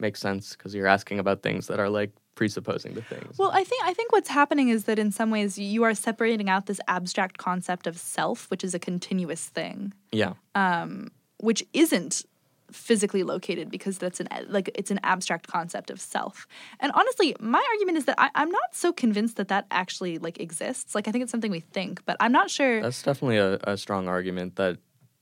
[0.00, 3.36] makes sense because you're asking about things that are like presupposing the things.
[3.36, 6.48] Well, I think I think what's happening is that in some ways you are separating
[6.48, 10.34] out this abstract concept of self, which is a continuous thing, yeah.
[10.54, 12.24] Um, which isn't
[12.70, 16.46] physically located because that's an like it's an abstract concept of self.
[16.80, 20.38] And honestly, my argument is that I, I'm not so convinced that that actually like
[20.40, 20.94] exists.
[20.94, 22.82] Like I think it's something we think, but I'm not sure.
[22.82, 24.78] That's definitely a, a strong argument that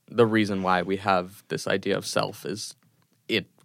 [0.09, 2.75] the reason why we have this idea of self is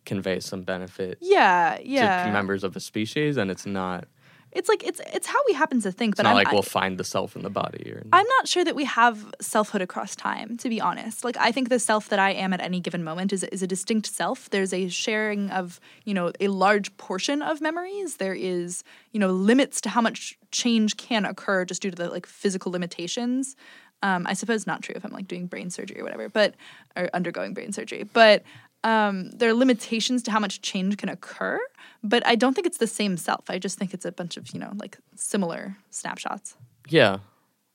[0.05, 2.27] conveys some benefit yeah, yeah.
[2.27, 4.07] to members of a species and it's not
[4.53, 6.63] It's like it's it's how we happen to think, it's but not I'm, like we'll
[6.63, 10.15] find the self in the body or I'm not sure that we have selfhood across
[10.15, 11.25] time, to be honest.
[11.25, 13.67] Like I think the self that I am at any given moment is is a
[13.67, 14.51] distinct self.
[14.51, 18.17] There's a sharing of, you know, a large portion of memories.
[18.17, 22.11] There is, you know, limits to how much change can occur just due to the
[22.11, 23.57] like physical limitations.
[24.03, 26.57] Um, I suppose not true if I'm like doing brain surgery or whatever, but
[26.95, 28.03] or undergoing brain surgery.
[28.03, 28.43] But
[28.85, 31.61] um, there are limitations to how much change can occur.
[32.03, 33.49] But I don't think it's the same self.
[33.49, 36.57] I just think it's a bunch of, you know, like similar snapshots.
[36.89, 37.19] Yeah,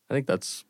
[0.09, 0.65] I think that's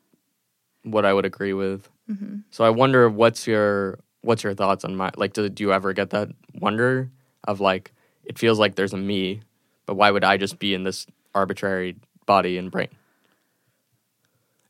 [0.84, 1.88] what I would agree with.
[2.08, 2.38] Mm-hmm.
[2.50, 5.92] So I wonder what's your what's your thoughts on my like do, do you ever
[5.92, 7.10] get that wonder
[7.44, 7.92] of like
[8.24, 9.40] it feels like there's a me,
[9.86, 11.96] but why would I just be in this arbitrary
[12.26, 12.88] body and brain?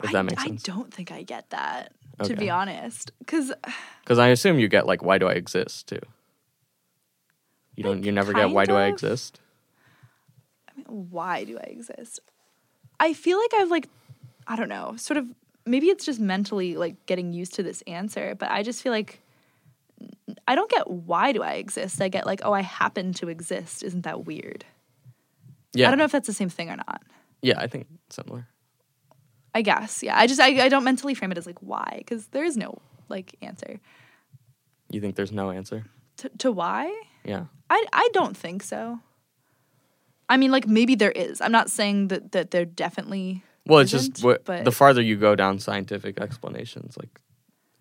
[0.03, 1.93] If I, that makes I don't think I get that,
[2.25, 3.13] to be honest.
[3.19, 3.53] Because
[4.03, 6.01] Because I assume you get like why do I exist too.
[7.75, 8.03] You don't.
[8.03, 8.95] You never get why do I kind of.
[8.95, 9.41] exist.
[10.87, 12.21] why do I exist?
[12.99, 13.89] I feel like I've like,
[14.47, 15.27] I don't know, sort of.
[15.65, 19.21] Maybe it's just mentally like getting used to this answer, but I just feel like
[20.47, 22.01] I don't get why do I exist.
[22.01, 23.83] I get like, oh, I happen to exist.
[23.83, 24.65] Isn't that weird?
[25.75, 25.87] Yeah.
[25.87, 27.03] I don't know if that's the same thing or not.
[27.43, 28.49] Yeah, I think similar.
[29.59, 30.17] I guess, yeah.
[30.17, 32.79] I just I, I don't mentally frame it as like why because there is no
[33.09, 33.81] like answer
[34.93, 35.85] You think there's no answer?
[36.19, 36.85] to, to why.
[37.25, 37.45] Yeah.
[37.69, 39.01] I I don't think so.
[40.29, 41.41] I mean, like maybe there is.
[41.41, 43.43] I'm not saying that that there definitely.
[43.67, 47.21] Well, it's just what, but the farther you go down scientific explanations, like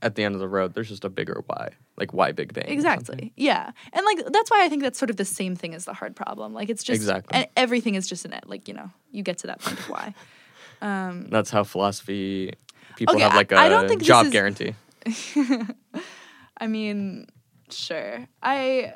[0.02, 2.68] at the end of the road, there's just a bigger why, like why Big Bang.
[2.68, 5.86] exactly, yeah, and like that's why I think that's sort of the same thing as
[5.86, 6.54] the hard problem.
[6.54, 7.36] Like it's just Exactly.
[7.38, 9.90] and everything is just an it, like you know you get to that point of
[9.90, 10.14] why.
[10.82, 12.54] That's how philosophy
[12.96, 14.76] people Okay, have like a I don't think job is- guarantee.
[16.60, 17.28] I mean,
[17.70, 18.94] sure, I.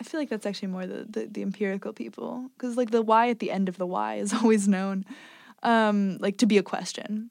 [0.00, 3.28] I feel like that's actually more the, the, the empirical people because like the why
[3.30, 5.04] at the end of the why is always known,
[5.62, 7.30] um, like to be a question,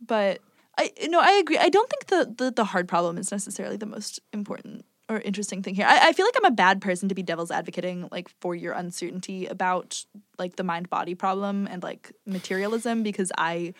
[0.00, 0.38] but
[0.78, 3.86] I no I agree I don't think the, the the hard problem is necessarily the
[3.86, 5.86] most important or interesting thing here.
[5.86, 8.72] I, I feel like I'm a bad person to be devil's advocating like for your
[8.72, 10.04] uncertainty about
[10.38, 13.74] like the mind body problem and like materialism because I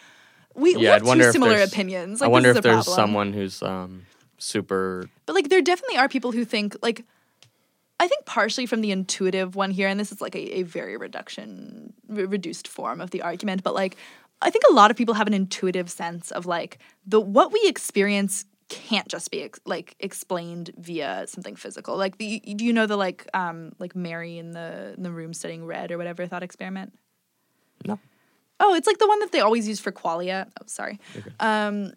[0.55, 2.21] we, we Yeah, have I'd wonder two similar opinions.
[2.21, 2.95] I Like, this wonder if there's problem.
[2.95, 4.03] someone who's um,
[4.39, 5.09] super.
[5.27, 7.05] But like there definitely are people who think like
[8.01, 10.97] I think partially from the intuitive one here, and this is like a, a very
[10.97, 13.97] reduction re- reduced form of the argument, but like
[14.41, 17.63] I think a lot of people have an intuitive sense of like the what we
[17.65, 21.97] experience can't just be ex- like explained via something physical.
[21.97, 25.35] Like the do you know the like um like Mary in the in the room
[25.35, 26.95] studying red or whatever thought experiment?
[27.87, 27.99] No.
[28.59, 30.49] Oh, it's like the one that they always use for qualia.
[30.61, 30.99] Oh, sorry.
[31.41, 31.93] Um,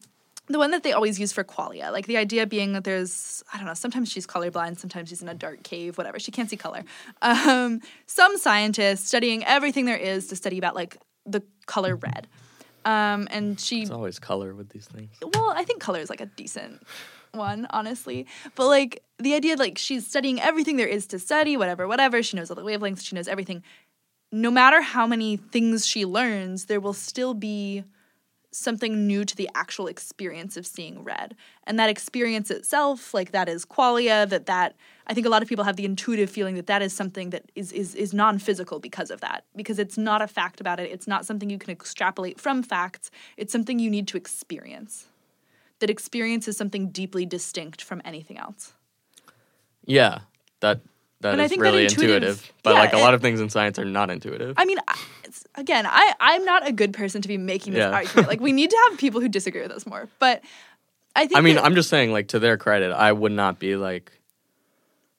[0.47, 1.91] the one that they always use for qualia.
[1.91, 5.29] Like the idea being that there's, I don't know, sometimes she's colorblind, sometimes she's in
[5.29, 6.19] a dark cave, whatever.
[6.19, 6.83] She can't see color.
[7.21, 12.27] Um, some scientist studying everything there is to study about like the color red.
[12.85, 15.09] Um, and she It's always color with these things.
[15.33, 16.83] well, I think color is like a decent
[17.31, 18.27] one, honestly.
[18.55, 22.21] But like the idea, like she's studying everything there is to study, whatever, whatever.
[22.23, 23.03] She knows all the wavelengths.
[23.05, 23.63] She knows everything.
[24.31, 27.83] No matter how many things she learns, there will still be
[28.55, 31.35] something new to the actual experience of seeing red.
[31.65, 34.75] And that experience itself like that is qualia that that
[35.07, 37.43] i think a lot of people have the intuitive feeling that that is something that
[37.55, 40.91] is is, is non-physical because of that because it's not a fact about it.
[40.91, 43.11] It's not something you can extrapolate from facts.
[43.37, 45.07] It's something you need to experience.
[45.79, 48.73] That experience is something deeply distinct from anything else.
[49.85, 50.19] Yeah,
[50.61, 50.81] that
[51.25, 52.53] that And I is think that really intuitive- intuitive.
[52.63, 54.55] But yeah, like a lot of things in science are not intuitive.
[54.57, 54.77] I mean,
[55.23, 57.91] it's, again, I I'm not a good person to be making this Yeah.
[57.91, 58.27] argument.
[58.27, 60.07] Like, we need to have people who disagree with us more.
[60.19, 60.41] But
[61.15, 63.59] I think I mean, that- I'm just saying, like to their credit, I would not
[63.59, 64.11] be like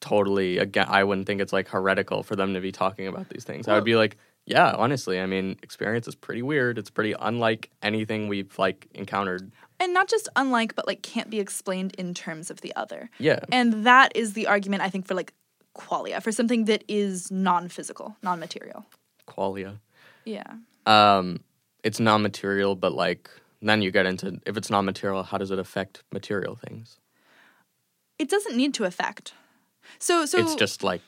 [0.01, 0.87] totally again.
[0.89, 3.67] I wouldn't think it's like heretical for them to be talking about these things.
[3.69, 6.79] I would be like, yeah, honestly, I mean, experience is pretty weird.
[6.79, 9.51] It's pretty unlike anything we've like encountered.
[9.81, 13.11] and not just unlike, but like can't be explained in terms of the other.
[13.19, 15.33] Yeah, And that is the argument I think for like
[15.77, 18.87] qualia for something that is non-physical, non-material.
[19.29, 19.79] qualia.
[20.25, 20.55] Yeah.
[20.87, 21.41] Um,
[21.83, 23.31] it's non-material, but like
[23.63, 26.99] then you get into if it's non-material, how does it affect material things?
[28.19, 29.35] It doesn't need to affect.
[29.99, 31.03] So so it's just like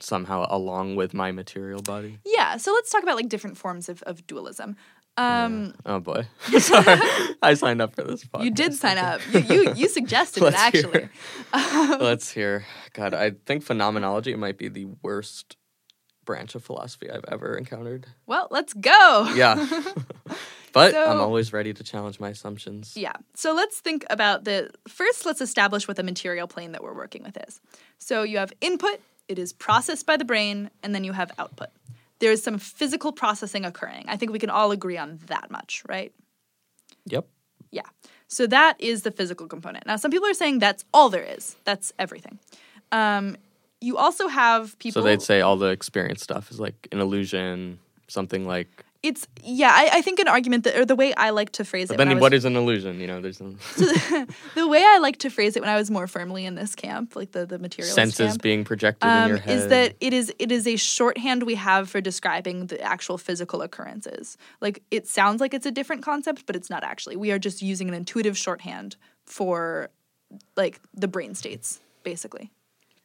[0.00, 2.18] somehow along with my material body.
[2.24, 4.76] Yeah, so let's talk about like different forms of, of dualism.
[5.16, 6.26] Um, Oh boy,
[6.58, 6.98] sorry,
[7.40, 8.24] I signed up for this.
[8.24, 8.42] Podcast.
[8.44, 9.20] You did sign up.
[9.32, 11.08] You you, you suggested it actually.
[11.52, 12.64] hear Let's hear.
[12.94, 15.56] God, I think phenomenology might be the worst
[16.24, 18.06] branch of philosophy I've ever encountered.
[18.26, 19.30] Well, let's go.
[19.36, 19.64] Yeah,
[20.72, 22.96] but I'm always ready to challenge my assumptions.
[22.96, 23.12] Yeah.
[23.34, 25.26] So let's think about the first.
[25.26, 27.60] Let's establish what the material plane that we're working with is.
[27.98, 29.00] So you have input.
[29.28, 31.68] It is processed by the brain, and then you have output.
[32.20, 34.04] There is some physical processing occurring.
[34.08, 36.12] I think we can all agree on that much, right?
[37.06, 37.26] Yep.
[37.70, 37.82] Yeah.
[38.28, 39.86] So that is the physical component.
[39.86, 41.56] Now, some people are saying that's all there is.
[41.64, 42.38] That's everything.
[42.92, 43.36] Um,
[43.80, 45.02] you also have people.
[45.02, 48.83] So they'd say all the experience stuff is like an illusion, something like.
[49.04, 49.70] It's yeah.
[49.70, 51.98] I, I think an argument that, or the way I like to phrase But it.
[51.98, 52.98] then, was- what is an illusion?
[52.98, 56.06] You know, there's an the way I like to phrase it when I was more
[56.06, 59.38] firmly in this camp, like the the materialist senses camp, being projected in um, your
[59.38, 59.56] head.
[59.58, 63.60] is that it is it is a shorthand we have for describing the actual physical
[63.60, 64.38] occurrences.
[64.62, 67.16] Like it sounds like it's a different concept, but it's not actually.
[67.16, 69.90] We are just using an intuitive shorthand for
[70.56, 72.50] like the brain states, basically.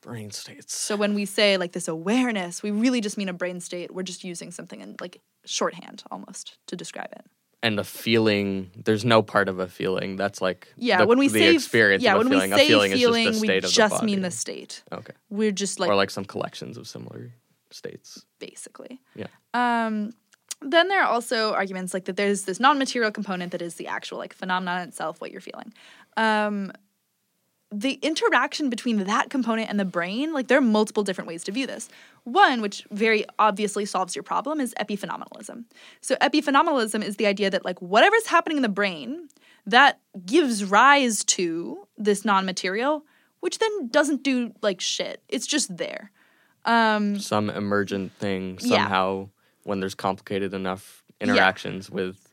[0.01, 0.75] Brain states?
[0.75, 3.93] So when we say like this awareness, we really just mean a brain state.
[3.93, 7.25] We're just using something in like shorthand almost to describe it.
[7.61, 8.71] and a feeling.
[8.85, 10.15] There's no part of a feeling.
[10.15, 12.03] That's like Yeah, the, when we the say experience.
[12.03, 12.51] yeah, of a when feeling.
[12.51, 14.05] we say a feeling, feeling, is just a we of just the body.
[14.05, 14.83] mean the state.
[14.91, 15.13] Okay.
[15.29, 17.33] We're just like or like some collections of similar
[17.71, 18.25] states.
[18.39, 19.01] basically.
[19.15, 19.27] Yeah.
[19.53, 20.13] Um,
[20.61, 24.17] then there are also arguments like that there's this non-material component that is the actual
[24.17, 25.73] like phenomenon itself, what you're feeling.
[26.17, 26.71] Um,
[27.71, 31.51] the interaction between that component and the brain, like there are multiple different ways to
[31.51, 31.87] view this.
[32.23, 35.65] One, which very obviously solves your problem, is epiphenomenalism.
[36.01, 39.29] So epiphenomenalism is the idea that like whatever's happening in the brain
[39.67, 43.03] that gives rise to this non-material,
[43.41, 45.21] which then doesn't do like shit.
[45.29, 46.11] It's just there.
[46.65, 48.77] Um, Some emergent thing Yeah.
[48.77, 49.29] somehow
[49.63, 52.28] when there's complicated enough interactions with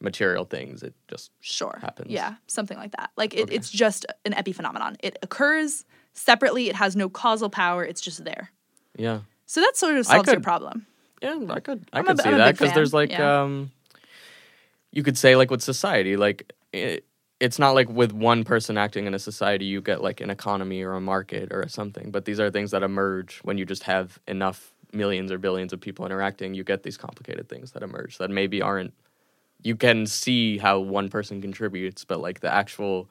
[0.00, 1.78] material things, it just Sure.
[1.80, 2.10] happens.
[2.10, 3.10] Yeah, something like that.
[3.16, 3.54] Like it, Okay.
[3.56, 4.96] it's just an epiphenomenon.
[5.00, 6.68] It occurs separately.
[6.68, 7.84] It has no causal power.
[7.84, 8.50] It's just there.
[8.96, 9.20] yeah.
[9.46, 10.86] So that sort of solves your problem.
[11.22, 13.40] Yeah, I could I I'm could b- see I'm that because there's like yeah.
[13.42, 13.70] um
[14.92, 17.04] you could say like with society like it,
[17.40, 20.82] it's not like with one person acting in a society you get like an economy
[20.82, 24.18] or a market or something but these are things that emerge when you just have
[24.28, 28.30] enough millions or billions of people interacting you get these complicated things that emerge that
[28.30, 28.92] maybe aren't
[29.62, 33.08] you can see how one person contributes but like the actual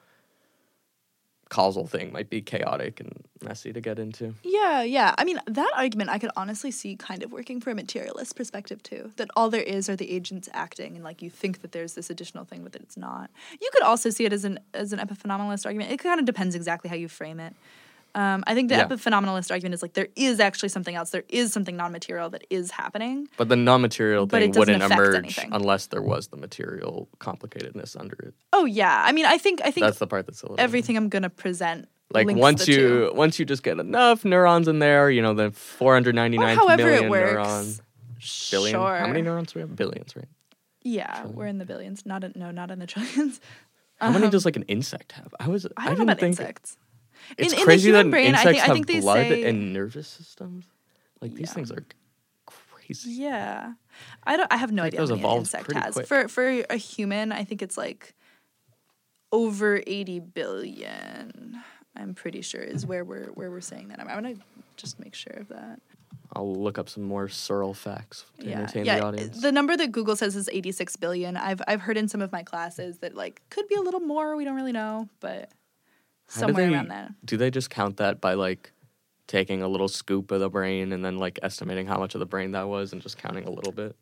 [1.49, 5.13] causal thing might be chaotic and messy to get into Yeah, yeah.
[5.17, 8.83] I mean, that argument I could honestly see kind of working for a materialist perspective
[8.83, 9.11] too.
[9.17, 12.09] That all there is are the agents acting, and like you think that there's this
[12.09, 13.29] additional thing, but that it's not.
[13.61, 15.91] You could also see it as an as an epiphenomenalist argument.
[15.91, 17.55] It kind of depends exactly how you frame it.
[18.17, 18.87] Um, I think the Yeah.
[18.87, 21.11] epiphenomenalist argument is like there is actually something else.
[21.11, 23.27] There is something non-material that is happening.
[23.37, 25.49] But the non-material But thing it wouldn't emerge anything.
[25.53, 28.33] unless there was the material complicatedness under it.
[28.53, 29.03] Oh yeah.
[29.05, 31.29] I mean, I think I think That's the part that's a little everything I'm gonna
[31.29, 31.87] present.
[32.11, 33.11] like once you two.
[33.13, 37.03] once you just get enough neurons in there, you know, the 499 or however million
[37.05, 37.31] it works.
[37.33, 37.81] neurons,
[38.49, 38.73] billion.
[38.79, 38.97] Sure.
[38.97, 39.75] How many neurons do we have?
[39.75, 40.25] Billions, right?
[40.81, 42.05] Yeah, we're in the billions.
[42.05, 43.39] Not in, no, not in the trillions.
[43.99, 45.35] How many does like an insect have?
[45.39, 46.77] I was Um, I I, don't know didn't about think insects.
[47.37, 49.27] It's in the crazy human that brain, I insects think- I have think they blood
[49.27, 50.65] say- and nervous systems.
[51.21, 51.53] Like these Yeah.
[51.53, 51.83] things are
[52.45, 53.11] crazy.
[53.11, 53.73] Yeah,
[54.23, 54.51] I don't.
[54.53, 55.93] I have no think idea those how many an evolved insect has.
[55.95, 56.07] quick.
[56.07, 58.13] For for a human, I think it's like
[59.31, 61.61] over eighty billion.
[61.95, 63.99] I'm pretty sure is where we're where we're saying that.
[63.99, 64.35] I'm, I'm gonna
[64.75, 65.81] just make sure of that.
[66.33, 68.99] I'll look up some more Searle facts to Yeah, entertain yeah.
[68.99, 69.41] the audience.
[69.41, 71.35] The number that Google says is 86 billion.
[71.37, 74.35] I've I've heard in some of my classes that like could be a little more.
[74.35, 75.51] We don't really know, but
[76.27, 77.11] somewhere they- around that.
[77.25, 78.71] Do they just count that by like
[79.27, 82.25] taking a little scoop of the brain and then like estimating how much of the
[82.25, 83.95] brain that was and just counting a little bit?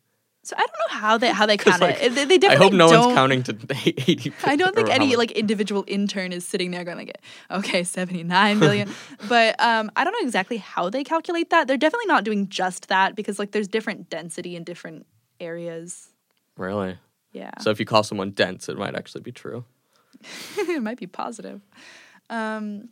[0.44, 2.14] So I don't know how they how they count like, it.
[2.14, 3.06] They, they I hope no don't.
[3.06, 4.32] one's counting to 80.
[4.44, 7.18] I don't think any like individual intern is sitting there going like,
[7.50, 8.88] okay, seventy nine billion.
[9.28, 11.66] but um, I don't know exactly how they calculate that.
[11.66, 15.06] They're definitely not doing just that because like there's different density in different
[15.40, 16.10] areas.
[16.56, 16.96] Really?
[17.32, 19.64] Yeah, So if you call someone dense, it might actually be true.
[20.56, 21.60] it might be positive.
[22.30, 22.88] Um,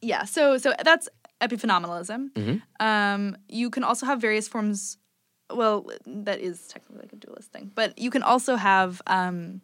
[0.00, 1.08] yeah, so so that's
[1.40, 2.30] epiphenomenalism.
[2.32, 2.62] Mhm.
[2.80, 4.98] Um, you can also have various forms.
[5.52, 9.60] Well, that is technically like a dualist thing, but you can also have um,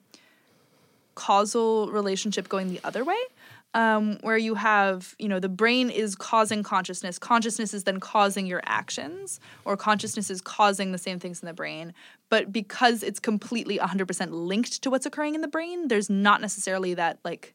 [1.14, 3.18] causal relationship going the other way.
[3.72, 7.20] Um, where you have, you know, the brain is causing consciousness.
[7.20, 11.53] Consciousness is then causing your actions, or consciousness is causing the same things in the
[11.53, 11.94] brain.
[12.30, 16.94] But because it's completely 100% linked to what's occurring in the brain, there's not necessarily
[16.94, 17.55] that, like,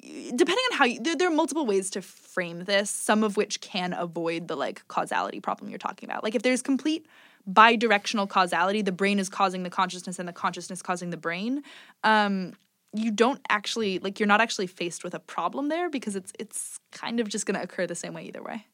[0.00, 3.60] depending on how you, there, there are multiple ways to frame this, some of which
[3.60, 6.24] can avoid the like causality problem you're talking about.
[6.24, 7.06] Like if there's complete
[7.50, 11.62] bidirectional causality, the brain is causing the consciousness and the consciousness causing the brain.
[12.02, 12.54] Um,
[12.92, 16.78] you don't actually like you're not actually faced with a problem there because it's it's
[16.92, 18.66] kind of just going to occur the same way either way.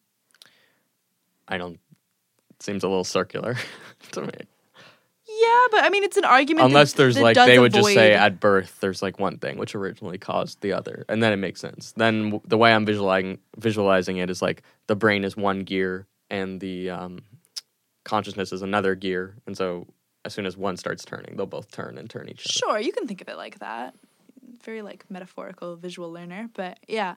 [1.49, 1.81] I don't.
[2.51, 3.57] It seems a little circular
[4.13, 4.33] to me.
[5.41, 6.67] Yeah, but I mean, it's an argument.
[6.67, 9.39] Unless that- there's that like does they would just say at birth there's like one
[9.39, 11.93] thing which originally caused the other, and then it makes sense.
[11.97, 16.07] Then w- the way I'm visualizing visualizing it is like the brain is one gear
[16.29, 17.21] and the um,
[18.05, 19.87] consciousness is another gear, and so
[20.25, 22.53] as soon as one starts turning, they'll both turn and turn each other.
[22.53, 23.95] Sure, you can think of it like that.
[24.63, 27.15] Very like metaphorical visual learner, but yeah.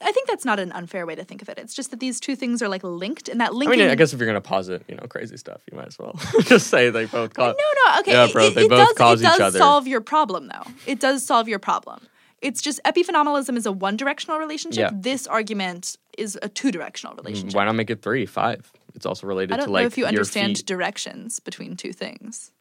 [0.00, 1.58] I think that's not an unfair way to think of it.
[1.58, 3.80] It's just that these two things are like linked, and that linking.
[3.80, 5.98] I mean, I guess if you're gonna posit, you know, crazy stuff, you might as
[5.98, 7.54] well just say they both cause.
[7.58, 8.12] no, no, okay.
[8.12, 9.58] Yeah, it- bro, it, they it both does, cause it does each other.
[9.58, 10.70] solve your problem, though.
[10.86, 12.06] It does solve your problem.
[12.40, 14.92] It's just epiphenomenalism is a one-directional relationship.
[14.92, 14.98] Yeah.
[15.00, 17.56] This argument is a two-directional mm, relationship.
[17.56, 18.70] Why not make it three, five?
[18.94, 20.66] It's also related I don't to know like if you understand feet.
[20.66, 22.52] directions between two things.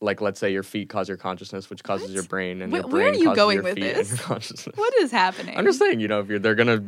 [0.00, 2.14] Like, let's say your feet cause your consciousness, which causes What?
[2.14, 4.20] your brain, and Wh- your where brain are you causes going your with feet this?
[4.76, 5.56] What is happening?
[5.58, 6.84] I'm just saying, you know, if you're they're gonna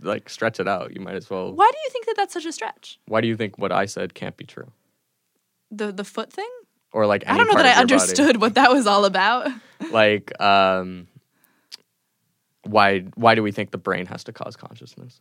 [0.00, 1.52] like stretch it out, you might as well.
[1.52, 2.98] Why do you think that that's such a stretch?
[3.06, 4.70] Why do you think what I said can't be true?
[5.70, 6.48] The the foot thing?
[6.92, 7.92] Or like any I don't know that I your body?
[7.94, 9.50] understood what that was all about.
[9.92, 11.06] Like, um,
[12.64, 15.20] why why do we think the brain has to cause consciousness?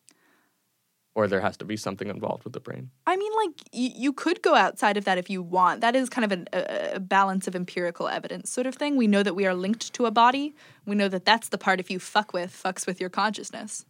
[1.17, 2.91] Or there has to be something involved with the brain.
[3.07, 5.81] I mean, like you, you could go outside of that if you want.
[5.81, 8.97] That is kind of an, a, a balance of empirical evidence sort of thing.
[8.97, 10.53] We know that we are linked to a body.
[10.85, 13.83] We know that that's the part if you fuck with fucks with your consciousness.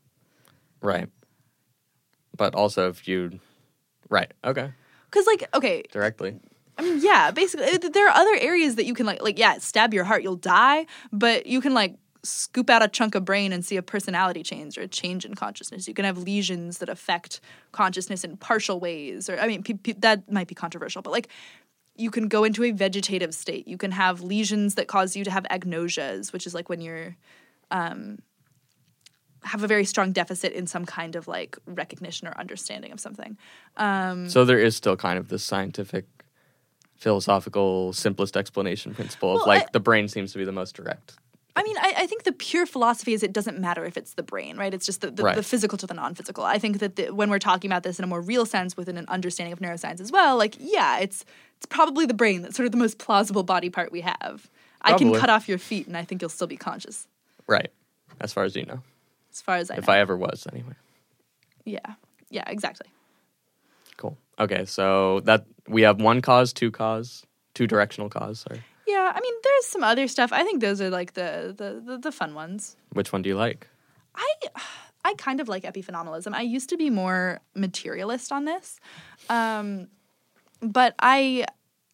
[0.82, 1.10] Right.
[2.38, 3.40] But also, if you,
[4.10, 4.72] right, okay,
[5.12, 6.40] Because like okay, directly.
[6.78, 9.94] I mean yeah, basically there are other areas that you can like like yeah stab
[9.94, 13.64] your heart you'll die, but you can like scoop out a chunk of brain and
[13.66, 15.88] see a personality change or a change in consciousness.
[15.88, 17.40] You can have lesions that affect
[17.72, 21.28] consciousness in partial ways, or I mean pe- pe- that might be controversial, but like
[21.96, 23.68] you can go into a vegetative state.
[23.68, 27.16] You can have lesions that cause you to have agnosias, which is like when you're
[27.72, 28.20] um,
[29.44, 33.38] have a very strong deficit in some kind of like recognition or understanding of something.
[33.78, 36.06] Um, So there is still kind of this scientific,
[36.98, 41.16] philosophical, simplest explanation principle of like I- the brain seems to be the most direct.
[41.58, 44.22] I mean, I, I think the pure philosophy is it doesn't matter if it's the
[44.24, 44.74] brain, right?
[44.74, 45.36] It's just the, the, Right.
[45.36, 46.44] the physical to the non physical.
[46.44, 48.96] I think that the, when we're talking about this in a more real sense within
[48.98, 51.26] an understanding of neuroscience as well, like, yeah, it's
[51.58, 54.48] it's probably the brain that's sort of the most plausible body part we have.
[54.84, 57.08] I can cut off your feet and I think you'll still be conscious,
[57.48, 57.72] Right.
[58.22, 58.84] As far as you know.
[59.34, 59.94] as far as I If know.
[59.94, 60.74] I ever was, anyway.
[61.66, 61.80] yeah,
[62.30, 62.88] yeah, exactly.
[63.98, 64.16] Cool.
[64.40, 68.42] Okay, so that we have one cause, two cause, two directional cause.
[68.42, 68.62] Sorry.
[68.88, 70.32] Yeah, I mean, there's some other stuff.
[70.32, 72.78] I think those are like the the, the, the fun ones.
[72.94, 73.68] Which one do you like?
[74.16, 74.34] I
[75.04, 76.34] I kind of like epiphenomenalism.
[76.34, 78.80] I used to be more materialist on this,
[79.30, 79.88] um,
[80.62, 81.46] but I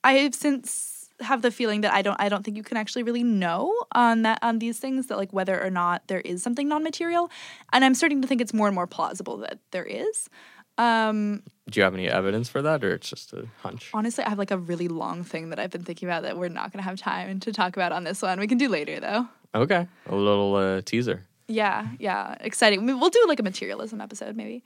[0.04, 3.04] I have since have the feeling that I don't I don't think you can actually
[3.04, 6.68] really know on that on these things that like whether or not there is something
[6.68, 7.30] non-material,
[7.72, 10.30] and I'm starting to think it's more and more plausible that there is.
[10.78, 13.91] Um, Do you have any evidence for that, or it's just a hunch?
[13.93, 16.49] honestly, I have like a really long thing that I've been thinking about that we're
[16.49, 18.39] not going to have time to talk about on this one.
[18.39, 19.28] We can do later though.
[19.55, 21.24] Okay, a little uh, teaser.
[21.47, 22.86] Yeah, yeah, exciting.
[22.86, 24.63] We- We'll do like a materialism episode maybe.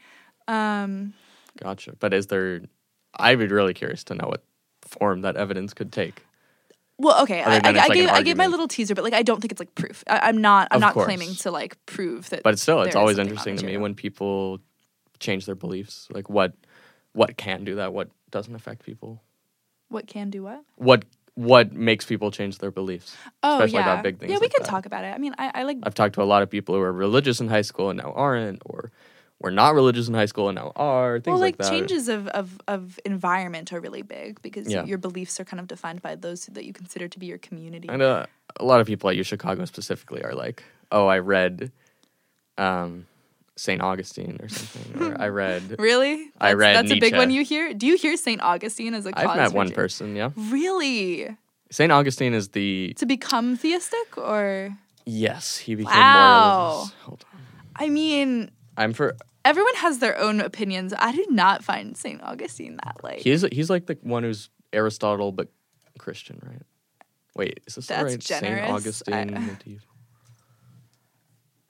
[0.47, 1.13] Um,
[1.61, 1.93] Gotcha.
[1.99, 2.61] But is there?
[3.19, 4.43] I'd be really curious to know what
[4.83, 6.23] form that evidence could take.
[6.99, 9.23] Well, okay, I, I, it's I gave I gave my little teaser, but like I
[9.23, 10.03] don't think it's like proof.
[10.07, 11.05] I, I'm not I'm Of not course.
[11.05, 12.43] claiming to like prove that.
[12.43, 14.59] But still, it's always interesting to me when people
[15.19, 16.07] change their beliefs.
[16.11, 16.53] Like what,
[17.13, 17.93] what can do that?
[17.93, 19.21] What doesn't affect people?
[19.89, 20.63] what can do what.
[20.75, 21.05] What
[21.35, 23.15] what makes people change their beliefs?
[23.43, 24.37] Oh Especially yeah, about big things yeah.
[24.37, 24.69] We like can that.
[24.69, 25.13] talk about it.
[25.13, 27.39] I mean, I, I like I've talked to a lot of people who were religious
[27.39, 28.91] in high school and now aren't, or
[29.39, 31.19] were not religious in high school and now are.
[31.19, 31.69] Things well, like, like, that.
[31.69, 34.83] changes of, of of environment are really big because Yeah.
[34.83, 37.87] your beliefs are kind of defined by those that you consider to be your community.
[37.87, 38.25] And uh,
[38.59, 41.71] a lot of people at U Chicago specifically are like, "Oh, I read
[42.57, 43.05] um,
[43.57, 46.29] Saint Augustine or something," or "I read." Really?
[46.39, 47.73] I read That's a big one you hear.
[47.73, 49.25] Do you hear Saint Augustine as a cause?
[49.25, 50.15] I've met one person.
[50.15, 51.35] Yeah, Really?
[51.71, 55.57] Saint Augustine is the To become theistic, or yes.
[55.57, 56.67] He became Wow.
[56.69, 56.93] more religious.
[57.03, 57.41] Hold on,
[57.75, 59.15] I mean, I'm for.
[59.43, 60.93] everyone has their own opinions.
[60.97, 63.19] I do not find Saint Augustine that like.
[63.19, 65.49] He's he's like the one who's Aristotle but
[65.99, 66.61] Christian, right?
[67.35, 68.69] Wait, is this the That's right Saint.
[68.71, 69.35] Augustine?
[69.37, 69.57] I-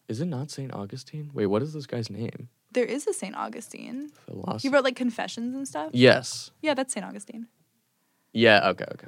[0.08, 1.32] Is it not Saint Augustine?
[1.34, 2.49] Wait, what is this guy's name?
[2.72, 4.10] There is a Saint Augustine.
[4.26, 4.60] Philosopher.
[4.62, 5.89] He wrote like confessions and stuff.
[5.93, 6.51] Yes.
[6.62, 7.47] Yeah, that's Saint Augustine.
[8.34, 8.70] Yeah.
[8.70, 8.86] Okay.
[8.86, 9.08] Okay.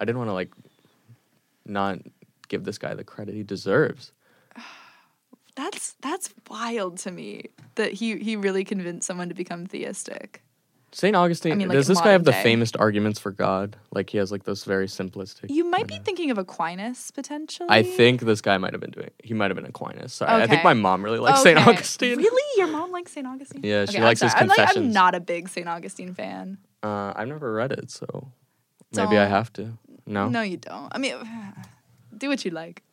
[0.00, 0.52] I didn't want to like
[1.64, 2.00] not
[2.48, 4.12] give this guy the credit he deserves.
[5.56, 10.42] That's that's wild to me that he he really convinced someone to become theistic.
[10.94, 11.16] St.
[11.16, 12.42] Augustine, I mean, like, does this guy have the day.
[12.44, 13.76] famous arguments for God?
[13.92, 15.50] Like he has like those very simplistic.
[15.50, 17.68] You might be thinking of Aquinas potentially.
[17.68, 19.10] I think this guy might have been doing.
[19.22, 20.12] He might have been Aquinas.
[20.12, 21.58] Sorry, I think my mom really likes St.
[21.58, 22.16] Augustine.
[22.16, 23.26] Really, your mom likes St.
[23.26, 23.62] Augustine?
[23.64, 24.42] Yeah, she I'm likes his sorry.
[24.42, 25.68] I'm, like, I'm not a big St.
[25.68, 26.58] Augustine fan.
[26.80, 28.30] Uh, I've never read it, so
[28.94, 29.76] maybe I have to.
[30.06, 30.28] No?
[30.28, 30.92] No, you don't.
[30.94, 31.16] I mean,
[32.16, 32.84] do what you like.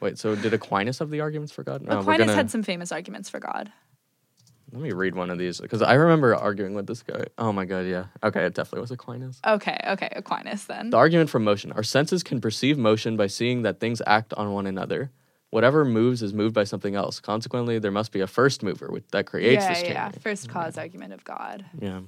[0.00, 0.18] Wait.
[0.18, 1.82] So did Aquinas have the arguments for God?
[1.82, 3.70] No, Aquinas gonna- had some famous arguments for God.
[4.74, 7.26] Let me read one of these because I remember arguing with this guy.
[7.38, 8.06] Oh my god, yeah.
[8.24, 9.40] Okay, it definitely was Aquinas.
[9.46, 10.90] Okay, okay, Aquinas then.
[10.90, 11.70] The argument for motion.
[11.70, 15.12] Our senses can perceive motion by seeing that things act on one another.
[15.50, 17.20] Whatever moves is moved by something else.
[17.20, 19.92] Consequently, there must be a first mover with, that creates yeah, this chain.
[19.92, 20.10] yeah.
[20.10, 21.64] First cause argument of God.
[21.80, 22.00] Yeah.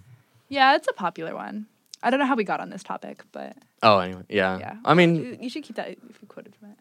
[0.49, 1.67] Yeah, it's a popular one.
[2.03, 4.23] I don't know how we got on this topic, but Oh, anyway.
[4.29, 4.59] Yeah.
[4.59, 4.77] yeah.
[4.85, 6.79] I mean, you, you should keep that if you quoted from it.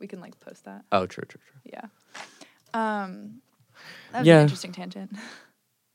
[0.00, 0.84] We can like post that.
[0.90, 1.60] oh, true, true, true.
[1.72, 1.84] Yeah.
[2.74, 3.40] Um,
[4.12, 4.36] that was Yeah.
[4.36, 5.12] an interesting tangent.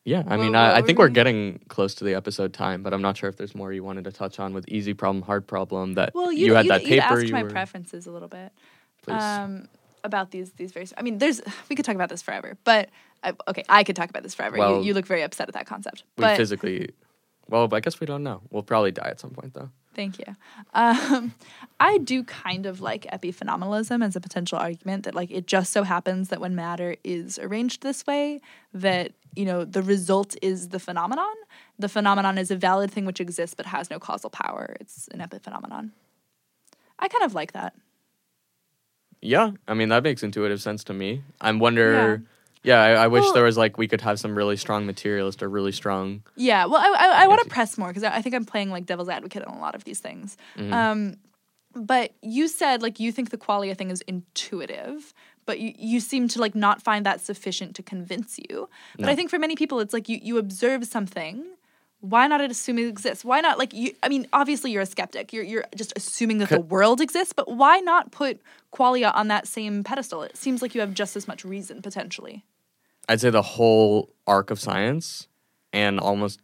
[0.06, 2.84] Yeah, I mean, what I, I think we we're getting close to the episode time,
[2.84, 5.22] but I'm not sure if there's more you wanted to touch on with easy problem,
[5.22, 5.94] hard problem.
[5.94, 7.04] That Well, you, you had you, that you paper.
[7.06, 8.52] asked you my preferences a little bit.
[9.04, 9.16] please.
[9.24, 9.70] um,
[10.04, 10.88] about these these very.
[10.98, 12.90] I mean, there's we could talk about this forever, but
[13.24, 14.58] I, okay, I could talk about this forever.
[14.58, 16.90] Well, you, you look very upset at that concept, we but physically.
[17.48, 18.42] Well, I guess we don't know.
[18.52, 19.70] We'll probably die at some point, though.
[19.94, 20.36] Thank you.
[20.74, 21.34] Um,
[21.80, 25.84] I do kind of like epiphenomenalism as a potential argument that like it just so
[25.84, 28.42] happens that when matter is arranged this way,
[28.74, 31.34] that you know the result is the phenomenon.
[31.80, 34.76] The phenomenon is a valid thing which exists but has no causal power.
[34.80, 35.92] It's an epiphenomenon.
[37.00, 37.74] I kind of like that.
[39.22, 41.24] Yeah, I mean that makes intuitive sense to me.
[41.40, 41.94] I wonder.
[41.94, 42.18] Yeah,
[42.66, 45.50] I, I wish Well- there was like we could have some really strong materialist or
[45.50, 46.24] really strong.
[46.36, 48.70] Yeah, well, I I, I want to press more because I I think I'm playing
[48.72, 50.38] like devil's advocate on a lot of these things.
[50.58, 50.74] Mm-hmm.
[50.74, 51.16] Um,
[51.76, 55.14] but you said like you think the qualia thing is intuitive,
[55.46, 58.70] but you, you seem to like not find that sufficient to convince you.
[58.98, 61.46] But I think for many people, it's like you you observe something.
[62.00, 63.24] Why not assume it exists?
[63.24, 63.94] Why not like you?
[64.04, 65.32] I mean, obviously you're a skeptic.
[65.32, 67.34] You're you're just assuming that the world exists.
[67.34, 68.42] But why not put
[68.74, 70.22] qualia on that same pedestal?
[70.24, 72.44] It seems like you have just as much reason potentially.
[73.10, 75.28] I'd say the whole arc of science
[75.72, 76.40] and almost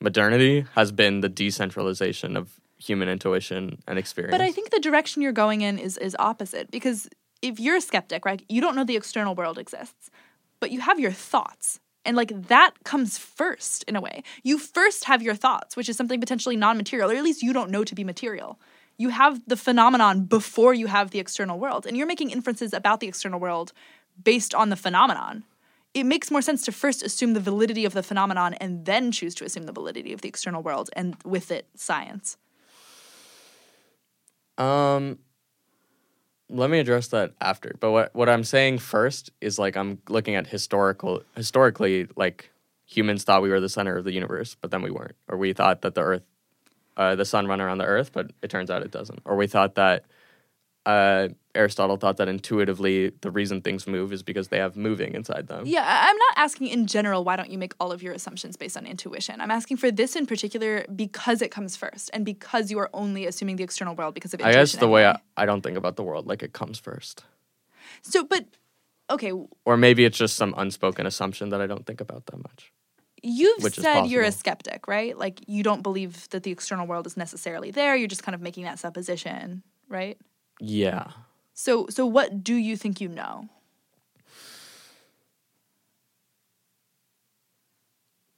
[0.00, 4.32] modernity has been the decentralization of human intuition and experience.
[4.32, 7.08] But I think the direction you're going in is is opposite because
[7.42, 10.10] if you're a skeptic, right, you don't know the external world exists,
[10.60, 11.80] but you have your thoughts.
[12.04, 14.22] And like that comes first in a way.
[14.42, 17.70] You first have your thoughts, which is something potentially non-material, or at least you don't
[17.70, 18.60] know to be material.
[18.96, 23.00] You have the phenomenon before you have the external world, and you're making inferences about
[23.00, 23.72] the external world
[24.22, 25.44] based on the phenomenon.
[25.96, 29.34] It makes more sense to first assume the validity of the phenomenon and then choose
[29.36, 32.36] to assume the validity of the external world and with it science.
[34.58, 35.18] Um,
[36.50, 37.76] let me address that after.
[37.80, 42.50] But what what I'm saying first is like I'm looking at historical historically like
[42.84, 45.54] humans thought we were the center of the universe, but then we weren't, or we
[45.54, 46.22] thought that the Earth,
[46.98, 49.46] uh, the sun run around the Earth, but it turns out it doesn't, or we
[49.46, 50.04] thought that.
[50.86, 55.48] Uh, Aristotle thought that intuitively the reason things move is because they have moving inside
[55.48, 55.64] them.
[55.66, 58.76] Yeah, I'm not asking in general why don't you make all of your assumptions based
[58.76, 59.40] on intuition.
[59.40, 63.26] I'm asking for this in particular because it comes first and because you are only
[63.26, 64.58] assuming the external world because of intuition.
[64.58, 65.06] I guess the way.
[65.06, 67.24] I, I don't think about the world like it comes first.
[68.02, 68.44] So, but
[69.10, 69.32] okay,
[69.64, 72.72] Or maybe it's just some unspoken assumption that I don't think about that much.
[73.22, 75.18] you've said you're a skeptic, right?
[75.18, 77.96] Like you don't believe that the external world is necessarily there.
[77.96, 80.18] You're just kind of making that supposition, right?
[80.60, 81.08] Yeah.
[81.54, 83.48] So, so what do you think you know?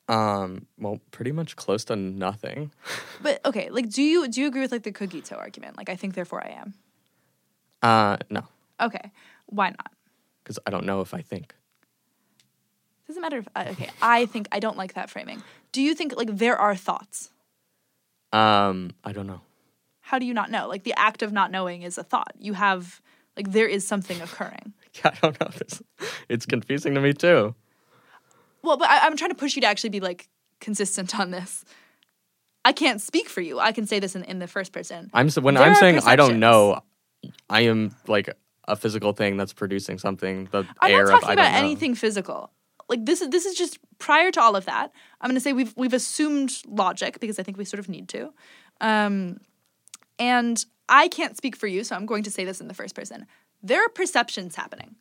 [0.09, 2.73] Um, well, pretty much close to nothing.
[3.21, 5.77] But okay, like do you do you agree with like the cogito argument?
[5.77, 6.75] Like I think therefore I am.
[7.83, 8.45] Uh, no,
[8.81, 9.11] Okay,
[9.47, 9.91] why not?
[10.45, 11.53] because I don't know if I think.
[13.09, 13.91] Doesn't matter if uh, okay.
[14.01, 15.43] I think I don't like that framing.
[15.73, 17.31] Do you think like there are thoughts?
[18.33, 19.41] Um, I don't know.
[20.09, 20.67] How do you not know?
[20.67, 22.33] Like the act of not knowing is a thought.
[22.39, 23.03] You have
[23.37, 24.73] like there is something occurring.
[25.05, 25.49] Yeah, I don't know.
[25.49, 25.83] This,
[26.31, 27.55] it's confusing to me too.
[28.63, 30.29] Well, but I, I'm trying to push you to actually be like
[30.61, 31.63] consistent on this.
[32.65, 33.61] I can't speak for you.
[33.61, 35.11] I can say this in, in the first person.
[35.13, 36.81] I'm so, when There I'm saying I don't know,
[37.51, 38.31] I am like
[38.67, 40.49] a physical thing that's producing something.
[40.51, 41.67] The I'm air not talking I don't about know.
[41.67, 42.51] anything physical.
[42.89, 44.91] Like this is this is just prior to all of that.
[45.21, 48.09] I'm going to say we've we've assumed logic because I think we sort of need
[48.09, 48.33] to.
[48.81, 49.41] Um,
[50.19, 52.95] and I can't speak for you, so I'm going to say this in the first
[52.95, 53.27] person.
[53.63, 54.97] There are perceptions happening.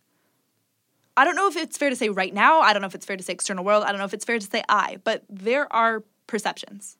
[1.16, 2.60] I don't know if it's fair to say right now.
[2.62, 3.84] I don't know if it's fair to say external world.
[3.84, 6.98] I don't know if it's fair to say I, but there are perceptions.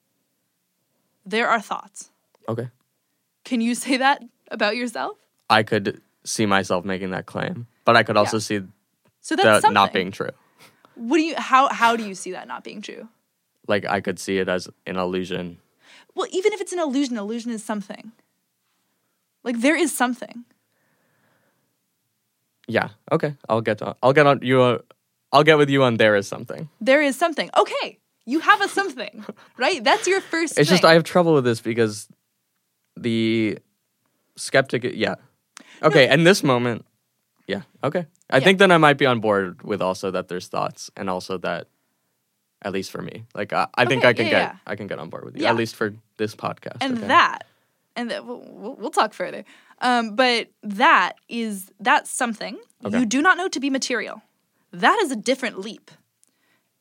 [1.26, 2.10] There are thoughts.
[2.50, 2.70] Okay,
[3.44, 5.18] Can you say that about yourself?
[5.50, 8.42] I could see myself making that claim, but I could also Yeah.
[8.42, 8.62] see
[9.22, 10.30] So that's that not being true.
[10.96, 13.08] What do you how how do you see that not being true?
[13.68, 15.60] Like I could see it as an illusion.
[16.18, 18.12] Well, even if it's an illusion, illusion is something.
[19.44, 20.46] Like there is something.
[22.68, 22.90] Yeah.
[23.12, 23.36] Okay.
[23.48, 23.96] I'll get on.
[24.02, 24.62] I'll get on you.
[24.62, 24.80] Uh,
[25.32, 26.70] I'll get with you on there is something.
[26.82, 27.50] There is something.
[27.56, 28.00] Okay.
[28.26, 29.24] You have a something,
[29.58, 29.82] right?
[29.84, 30.84] That's your first It's just.
[30.84, 32.10] I have trouble with this because
[32.98, 33.60] the
[34.36, 34.84] skeptic.
[34.84, 35.16] Yeah.
[35.84, 36.12] Okay.
[36.12, 36.84] In this moment,
[37.48, 37.62] yeah.
[37.84, 38.08] Okay.
[38.30, 38.44] I Yeah.
[38.44, 41.68] think then I might be on board with also that there's thoughts and also that,
[42.68, 44.56] at least for me, like I, I think I can yeah, get yeah.
[44.68, 45.52] I can get on board with you Yeah.
[45.52, 46.78] at least for this podcast.
[46.82, 47.08] and okay?
[47.08, 47.40] that
[47.96, 49.44] and that we'll, we'll we'll talk further
[49.82, 53.00] um, but that is that's something Okay.
[53.00, 54.22] you do not know to be material
[54.72, 55.90] that is a different leap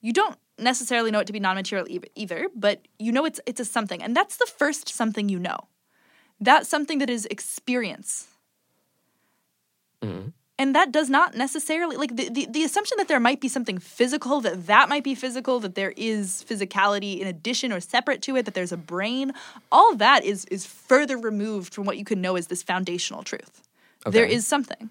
[0.00, 3.60] you don't necessarily know it to be non-material e- either but you know it's it's
[3.60, 5.58] a something and that's the first something you know
[6.40, 8.26] that's something that is experience
[10.02, 10.32] Mhm.
[10.58, 13.78] And that does not necessarily like the, the, the assumption that there might be something
[13.78, 18.36] physical that that might be physical that there is physicality in addition or separate to
[18.36, 19.32] it that there's a brain
[19.70, 23.62] all that is is further removed from what you can know as this foundational truth
[24.06, 24.34] there Okay.
[24.34, 24.90] is something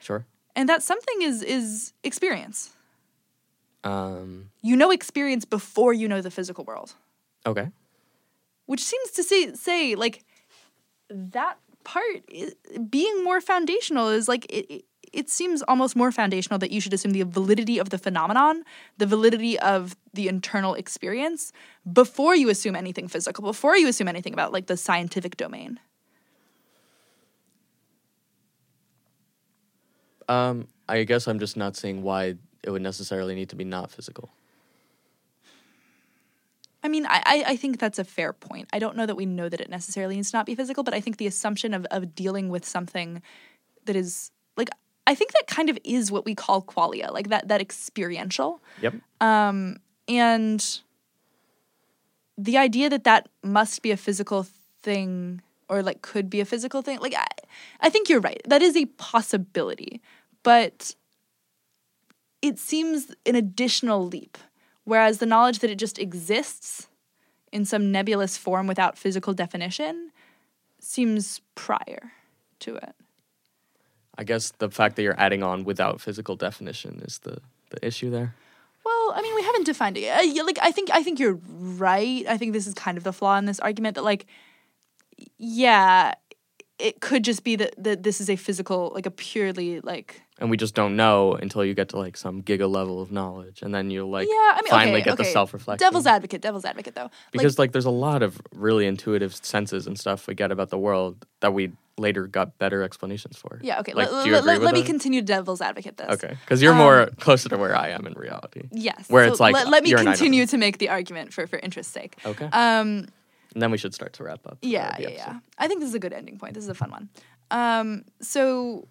[0.00, 0.24] Sure.
[0.54, 2.70] and that something is is experience
[3.84, 4.50] Um.
[4.62, 6.94] you know experience before you know the physical world
[7.46, 7.68] Okay.
[8.66, 10.24] which seems to say say like
[11.08, 12.54] that part is,
[12.90, 14.84] being more foundational is like it, it
[15.16, 18.62] it seems almost more foundational that you should assume the validity of the phenomenon
[18.98, 21.52] the validity of the internal experience
[21.92, 25.80] before you assume anything physical before you assume anything about like the scientific domain
[30.28, 30.68] Um.
[30.88, 34.30] I guess I'm just not seeing why it would necessarily need to be not physical.
[36.82, 38.68] I mean, I, I, I think that's a fair point.
[38.72, 40.94] I don't know that we know that it necessarily needs to not be physical, but
[40.94, 43.20] I think the assumption of, of dealing with something
[43.86, 44.70] that is like
[45.06, 48.60] I think that kind of is what we call qualia, like that that experiential.
[48.82, 48.94] Yep.
[49.20, 49.78] Um,
[50.08, 50.80] and
[52.38, 54.46] the idea that that must be a physical
[54.82, 57.26] thing or like could be a physical thing, like I,
[57.80, 58.40] I think you're right.
[58.46, 60.00] That is a possibility,
[60.42, 60.94] but
[62.42, 64.38] it seems an additional leap.
[64.84, 66.88] Whereas the knowledge that it just exists
[67.50, 70.12] in some nebulous form without physical definition
[70.78, 72.12] seems prior
[72.60, 72.94] to it.
[74.18, 77.38] I guess the fact that you're adding on without physical definition is the
[77.70, 78.34] the issue there.
[78.84, 80.08] Well, I mean, we haven't defined it.
[80.08, 82.24] Uh, like, I think, I think you're right.
[82.28, 84.26] I think this is kind of the flaw in this argument that, like,
[85.38, 86.14] yeah,
[86.78, 90.22] it could just be that that this is a physical, like, a purely like.
[90.38, 93.62] and we just don't know until you get to like some giga level of knowledge
[93.62, 96.64] and then you'll like Yeah, I mean, finally okay, get the self-reflection Devil's advocate, devil's
[96.66, 97.10] advocate, though.
[97.32, 100.78] because like, there's a lot of really intuitive senses and stuff we get about the
[100.78, 103.94] world that we later got better explanations for yeah, okay.
[103.94, 104.86] like, let, do you agree with let me that?
[104.86, 106.10] continue devil's advocate this.
[106.10, 109.08] okay because you're Um, more closer to where i am in reality Yes.
[109.08, 112.16] Where so it's like, let, me continue to make the argument for for interest's sake.
[112.26, 113.06] okay Um,
[113.56, 115.38] and then we should start to wrap up yeah, yeah, yeah.
[115.56, 116.52] I think this is a good ending point.
[116.52, 117.08] This is a fun one.
[117.50, 118.86] Um, so,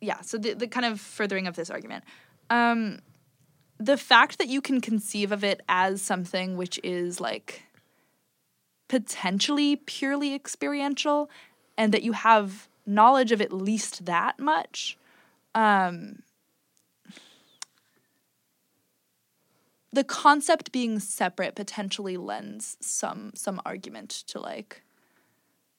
[0.00, 0.22] yeah.
[0.22, 2.02] So the the kind of furthering of this argument,
[2.50, 2.98] um,
[3.78, 7.62] the fact that you can conceive of it as something which is like
[8.88, 11.30] potentially purely experiential,
[11.78, 14.98] and that you have knowledge of at least that much.
[15.54, 16.24] Um,
[19.92, 24.82] the concept being separate potentially lends some some argument to like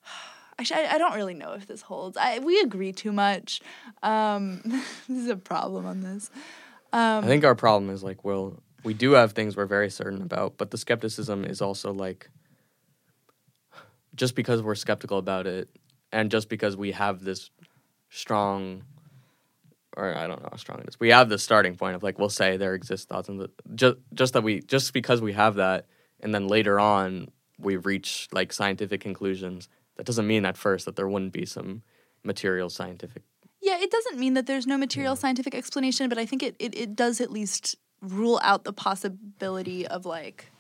[0.60, 2.18] Actually, I, I don't really know if this holds.
[2.18, 3.62] I we agree too much.
[4.02, 4.62] Um,
[5.08, 6.32] this is a problem on this.
[6.94, 10.22] Um, i think our problem is like well we do have things we're very certain
[10.22, 12.30] about but the skepticism is also like
[14.16, 15.70] just because we're skeptical about it
[16.14, 17.52] and just because we have this
[18.10, 18.84] strong
[19.98, 21.00] or I don't know how strong it is.
[21.00, 24.34] We have the starting point of like we'll say there exist thoughts and just just
[24.34, 25.88] that we just because we have that
[26.22, 27.30] and then later on
[27.60, 31.82] we reach like scientific conclusions that doesn't mean at first that there wouldn't be some
[32.24, 33.24] material scientific
[33.62, 35.20] Yeah, it doesn't mean that there's no material hmm.
[35.20, 39.88] scientific explanation, but I think it, it, it does at least rule out the possibility
[39.88, 40.52] of like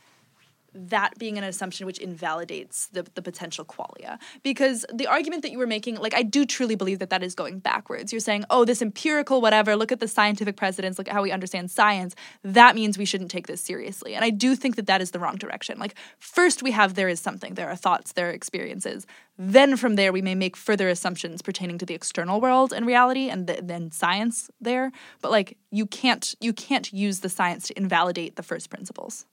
[0.78, 4.20] that being an assumption which invalidates the, the potential qualia.
[4.44, 7.36] Because the argument that you were making, like, I do truly believe that that is
[7.36, 8.14] going backwards.
[8.14, 11.32] You're saying, oh, this empirical whatever, look at the scientific precedents, look at how we
[11.32, 12.16] understand science.
[12.44, 14.16] That means we shouldn't take this seriously.
[14.16, 15.80] And I do think that that is the wrong direction.
[15.80, 19.06] Like, first we have there is something, there are thoughts, there are experiences.
[19.38, 23.30] Then from there, we may make further assumptions pertaining to the external world and reality
[23.30, 24.92] and th- then science there.
[25.22, 29.26] But like, you can't, you can't use the science to invalidate the first principles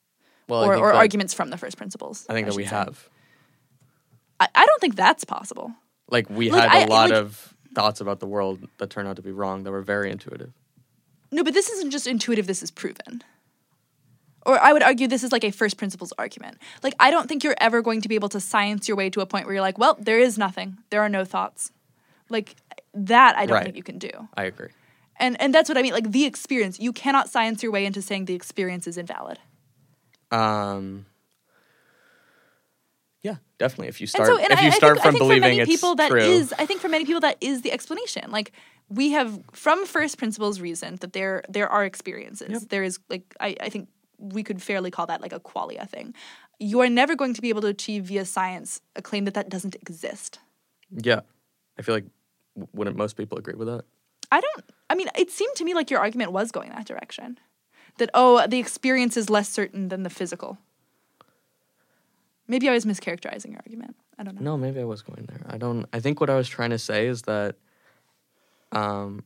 [0.49, 2.27] well or, or that- arguments from the first principles.
[2.29, 2.71] I think that we say.
[2.71, 3.09] have
[4.41, 5.73] I, I don't think that's possible.
[6.11, 9.07] like we Like, had a I- lot like- of thoughts about the world that turn
[9.07, 10.53] out to be wrong that were very intuitive.
[11.33, 13.23] No, but this isn't just intuitive, this is proven.
[14.47, 16.59] Or I would argue this is like a first principles argument.
[16.83, 19.21] Like, I don't think you're ever going to be able to science your way to
[19.23, 20.79] a point where you're like, well, there is nothing.
[20.91, 21.73] There are no thoughts.
[22.29, 22.55] Like,
[22.93, 23.65] that I don't Right.
[23.65, 24.11] think you can do.
[24.37, 24.69] I agree.
[25.19, 25.93] And and that's what I mean.
[25.95, 26.79] Like the experience.
[26.79, 29.39] You cannot science your way into saying the experience is invalid.
[30.35, 31.07] Um,
[33.23, 33.89] yeah, definitely.
[33.89, 35.29] If you start, so, and if I, you I start think, I from think for
[35.29, 37.73] believing many it's people that true, is- I think for many people that is the
[37.73, 38.31] explanation.
[38.31, 38.53] Like
[38.89, 42.67] we have from first principles reasoned that there there are experiences.
[42.67, 46.15] There is like I, I think we could fairly call that like a qualia thing.
[46.61, 49.49] You are never going to be able to achieve via science a claim that that
[49.49, 50.39] doesn't exist.
[50.91, 51.21] yeah,
[51.79, 52.05] I feel like
[52.75, 53.85] wouldn't most people agree with that?
[54.31, 54.65] I don't.
[54.91, 57.39] I mean, it seemed to me like your argument was going that direction.
[57.99, 60.59] That oh, the experience is less certain than the physical.
[62.49, 63.97] Maybe I was mischaracterizing your argument.
[64.19, 64.53] I don't know.
[64.53, 65.43] No, maybe I was going there.
[65.47, 65.87] I don't.
[65.93, 67.57] I think what I was trying to say is that,
[68.73, 69.25] um,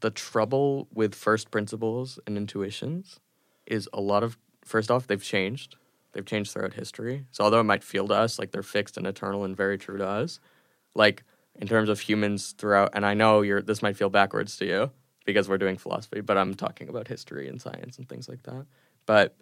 [0.00, 3.20] the trouble with first principles and intuitions
[3.66, 4.36] is a lot of.
[4.64, 5.76] First off, they've changed.
[6.12, 7.26] They've changed throughout history.
[7.30, 9.96] So although it might feel to us like they're fixed and eternal and very true
[9.98, 10.40] to us,
[10.94, 11.22] like
[11.54, 13.62] in terms of humans throughout, and I know you're.
[13.62, 14.90] This might feel backwards to you
[15.24, 18.66] because we're doing philosophy, but I'm talking about history and science and things like that.
[19.06, 19.36] But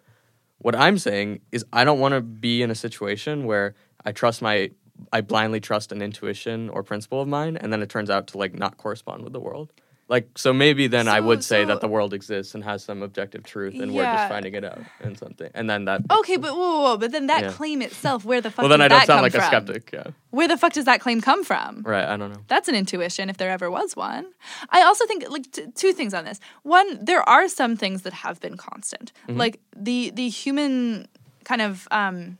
[0.59, 3.75] what I'm saying is I don't want to be in a situation where
[4.05, 4.71] I trust my
[5.13, 8.37] I blindly trust an intuition or principle of mine and then it turns out to
[8.37, 9.71] like not correspond with the world.
[10.09, 13.03] Like so maybe then I would say so- that the world exists and has some
[13.03, 15.51] objective truth and we're just finding it out and something.
[15.53, 17.51] And then that Okay, but whoa, whoa, whoa, but then that Yeah.
[17.51, 19.41] claim itself, where the fuck Well then does I don't sound like from?
[19.41, 20.07] a skeptic, yeah.
[20.31, 21.83] Where the fuck does that claim come from?
[21.83, 22.41] Right, I don't know.
[22.47, 24.25] That's an intuition if there ever was one.
[24.71, 26.39] I also think like t- two things on this.
[26.63, 29.11] One, there are some things that have been constant.
[29.27, 29.37] Mm-hmm.
[29.39, 31.07] Like the the human
[31.45, 32.37] kind of um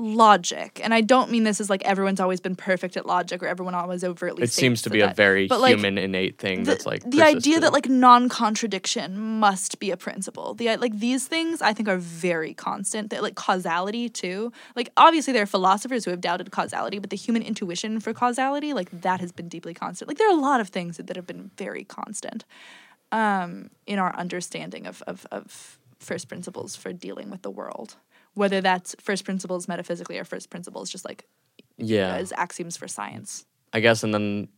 [0.00, 0.80] logic.
[0.82, 3.74] And I don't mean this as like everyone's always been perfect at logic or everyone
[3.74, 5.12] always overtly It seems to be that.
[5.12, 9.18] a very But, like, human innate thing the, that's like the idea that like non-contradiction
[9.18, 10.54] must be a principle.
[10.54, 13.10] The like these things i think are very constant.
[13.10, 14.52] That like causality too.
[14.74, 18.72] Like obviously there are philosophers who have doubted causality but the human intuition for causality
[18.72, 20.08] like that has been deeply constant.
[20.08, 22.44] Like there are a lot of things that, that have been very constant
[23.12, 27.96] um in our understanding of of, of first principles for dealing with the world
[28.40, 31.20] whether that's first principles metaphysically or first principles just like
[31.76, 32.16] yeah.
[32.16, 34.48] as axioms for science I guess, and then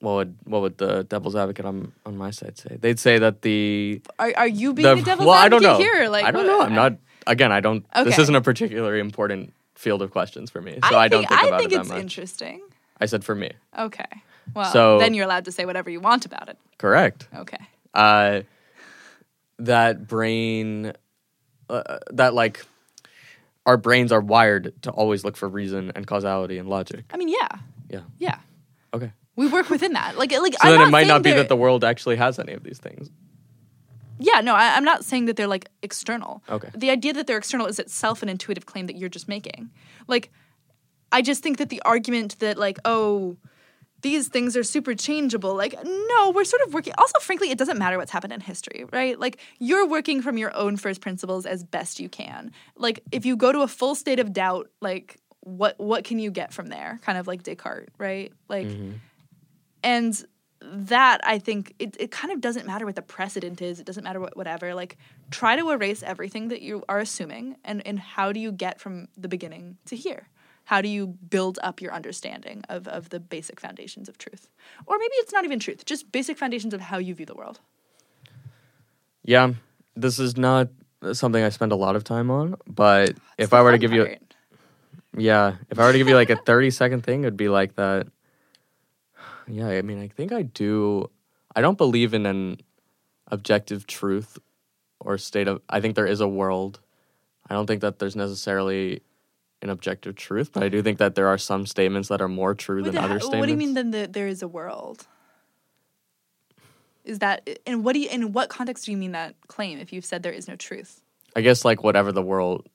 [0.00, 2.76] what would what would the devil's advocate on on my side say?
[2.80, 5.78] They'd say that the are, are you being the the, devil's well, I advocate don't
[5.78, 5.84] know.
[5.84, 6.08] here?
[6.08, 6.60] Like, I don't know.
[6.62, 6.98] I'm not.
[7.26, 7.84] Again, I don't.
[8.04, 11.42] This isn't a particularly important field of questions for me, so I, don't think, think
[11.42, 12.00] I about think it that it's much.
[12.00, 12.60] interesting.
[13.00, 14.04] I said for me, Okay.
[14.54, 16.58] Well, So- then you're allowed to say whatever you want about it.
[16.76, 17.28] correct.
[17.34, 17.56] Okay.
[17.94, 18.42] Uh,
[19.58, 20.92] that brain,
[21.70, 22.66] uh, that like,
[23.66, 27.04] our brains are wired to always look for reason and causality and logic.
[27.12, 27.48] I mean, yeah,
[27.88, 28.00] Yeah.
[28.18, 28.38] yeah.
[28.92, 29.12] Okay.
[29.36, 30.18] We work within that.
[30.18, 30.54] Like, like.
[30.54, 32.78] So I'm then it might not be that the world actually has any of these
[32.78, 33.10] things.
[34.18, 36.42] Yeah, no, I, I'm not saying that they're like external.
[36.48, 36.68] Okay.
[36.74, 39.70] The idea that they're external is itself an intuitive claim that you're just making.
[40.08, 40.30] Like,
[41.10, 43.36] I just think that the argument that like, oh,
[44.02, 45.54] these things are super changeable.
[45.54, 46.92] Like, no, we're sort of working.
[46.98, 49.18] Also, frankly, it doesn't matter what's happened in history, right?
[49.18, 52.52] Like, you're working from your own first principles as best you can.
[52.76, 56.30] Like, if you go to a full state of doubt, like, what what can you
[56.30, 57.00] get from there?
[57.02, 58.32] Kind of like Descartes, right?
[58.48, 58.92] Like, mm-hmm.
[59.82, 60.24] and
[60.62, 63.80] that I think it, it kind of doesn't matter what the precedent is.
[63.80, 64.74] It doesn't matter what whatever.
[64.74, 64.98] Like
[65.30, 69.08] try to erase everything that you are assuming and, and how do you get from
[69.16, 70.28] the beginning to here?
[70.64, 74.48] How do you build up your understanding of, of the basic foundations of truth?
[74.86, 77.60] Or maybe it's not even truth, just basic foundations of how you view the world.
[79.24, 79.54] Yeah,
[79.96, 80.68] this is not
[81.12, 83.92] something I spend a lot of time on, but if It's I were to give
[83.92, 84.16] you,
[85.16, 87.76] yeah, if I were to give you like a thirty second thing, it'd be like
[87.76, 88.06] that.
[89.46, 91.10] Yeah, I mean, I think I do.
[91.54, 92.58] I don't believe in an
[93.28, 94.38] objective truth
[95.00, 95.60] or state of.
[95.68, 96.80] I think there is a world.
[97.48, 99.02] I don't think that there's necessarily
[99.62, 102.54] an objective truth, but I do think that there are some statements that are more
[102.54, 103.40] true What than the other he- statements.
[103.40, 105.06] What do you mean then that there is a world?
[107.04, 109.92] Is that and what do you in what context do you mean that claim if
[109.92, 111.00] you've said there is no truth?
[111.34, 112.68] I guess like whatever the world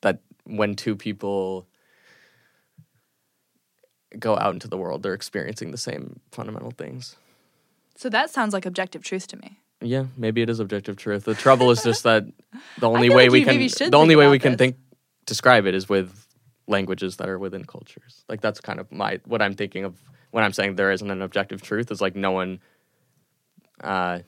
[0.00, 1.66] that when two people
[4.18, 7.16] go out into the world, they're experiencing the same fundamental things.
[7.96, 9.58] So that sounds like objective truth to me.
[9.82, 11.24] Yeah, maybe it is objective truth.
[11.24, 12.24] The trouble is just that
[12.78, 14.76] the only way like we can the only way we can think
[15.30, 16.26] describe it is with
[16.66, 18.24] languages that are within cultures.
[18.28, 19.94] Like that's kind of my what I'm thinking of
[20.32, 22.60] when I'm saying there isn't an objective truth is like no one
[23.82, 24.18] uh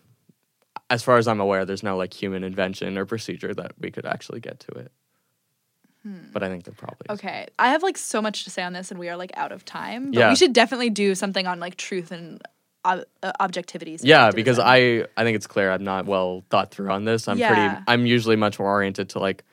[0.90, 4.06] as far as I'm aware, there's no like human invention or procedure that we could
[4.06, 4.92] actually get to it.
[6.32, 7.14] but I think there probably is.
[7.18, 9.52] Okay, I have like so much to say on this, and we are like out
[9.52, 10.10] of time.
[10.12, 10.28] But Yeah.
[10.30, 12.42] we should definitely do something on like truth and
[12.84, 13.96] ob- uh, objectivity.
[14.02, 14.58] Yeah, because.
[14.58, 17.28] I I think it's clear I'm not well thought through on this.
[17.28, 17.48] I'm Yeah.
[17.54, 17.84] pretty.
[17.86, 19.44] I'm usually much more oriented to like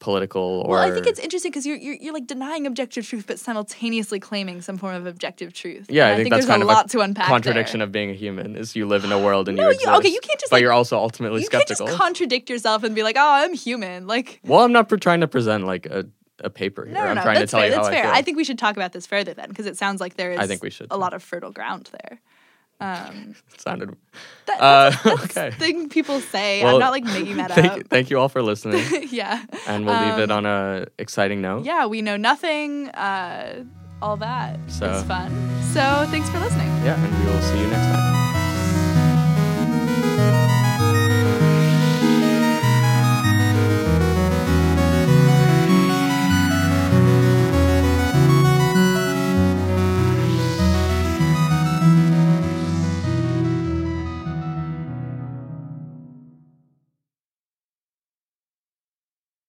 [0.00, 0.70] political or.
[0.70, 4.20] Well, I think it's interesting because you're, you're you're like denying objective truth, but simultaneously
[4.20, 5.86] claiming some form of objective truth.
[5.90, 7.26] Yeah, And I think, that's there's kind a of lot a to unpack.
[7.26, 7.86] contradiction there.
[7.86, 8.56] of being a human.
[8.56, 10.56] Is you live in a world and No, you you- okay, you can't just, But
[10.56, 11.86] like- you're also ultimately You skeptical.
[11.86, 14.98] can't just contradict yourself and be like, "Oh, I'm human." Like, well, I'm not pre-
[14.98, 16.06] trying to present like a,
[16.40, 16.94] a paper here.
[16.94, 17.22] no, no, I'm no.
[17.22, 17.68] trying to tell fair.
[17.68, 18.12] you how That's I fair.
[18.12, 20.38] I think we should talk about this further then, because it sounds like there is.
[20.38, 22.20] I think we should, a lot of fertile ground there.
[22.80, 23.96] Um, sounded.
[24.46, 25.50] That, uh, that's, uh, okay.
[25.52, 26.62] Thing people say.
[26.62, 27.88] Well, I'm not like making that thank, up.
[27.88, 28.84] Thank you all for listening.
[29.10, 29.44] yeah.
[29.66, 31.64] And we'll um, leave it um, on a exciting note.
[31.64, 32.88] Yeah, we know nothing.
[32.90, 33.64] Uh,
[34.00, 35.30] all that so, was fun.
[35.72, 36.68] So thanks for listening.
[36.84, 38.08] Yeah, and we will see you next time.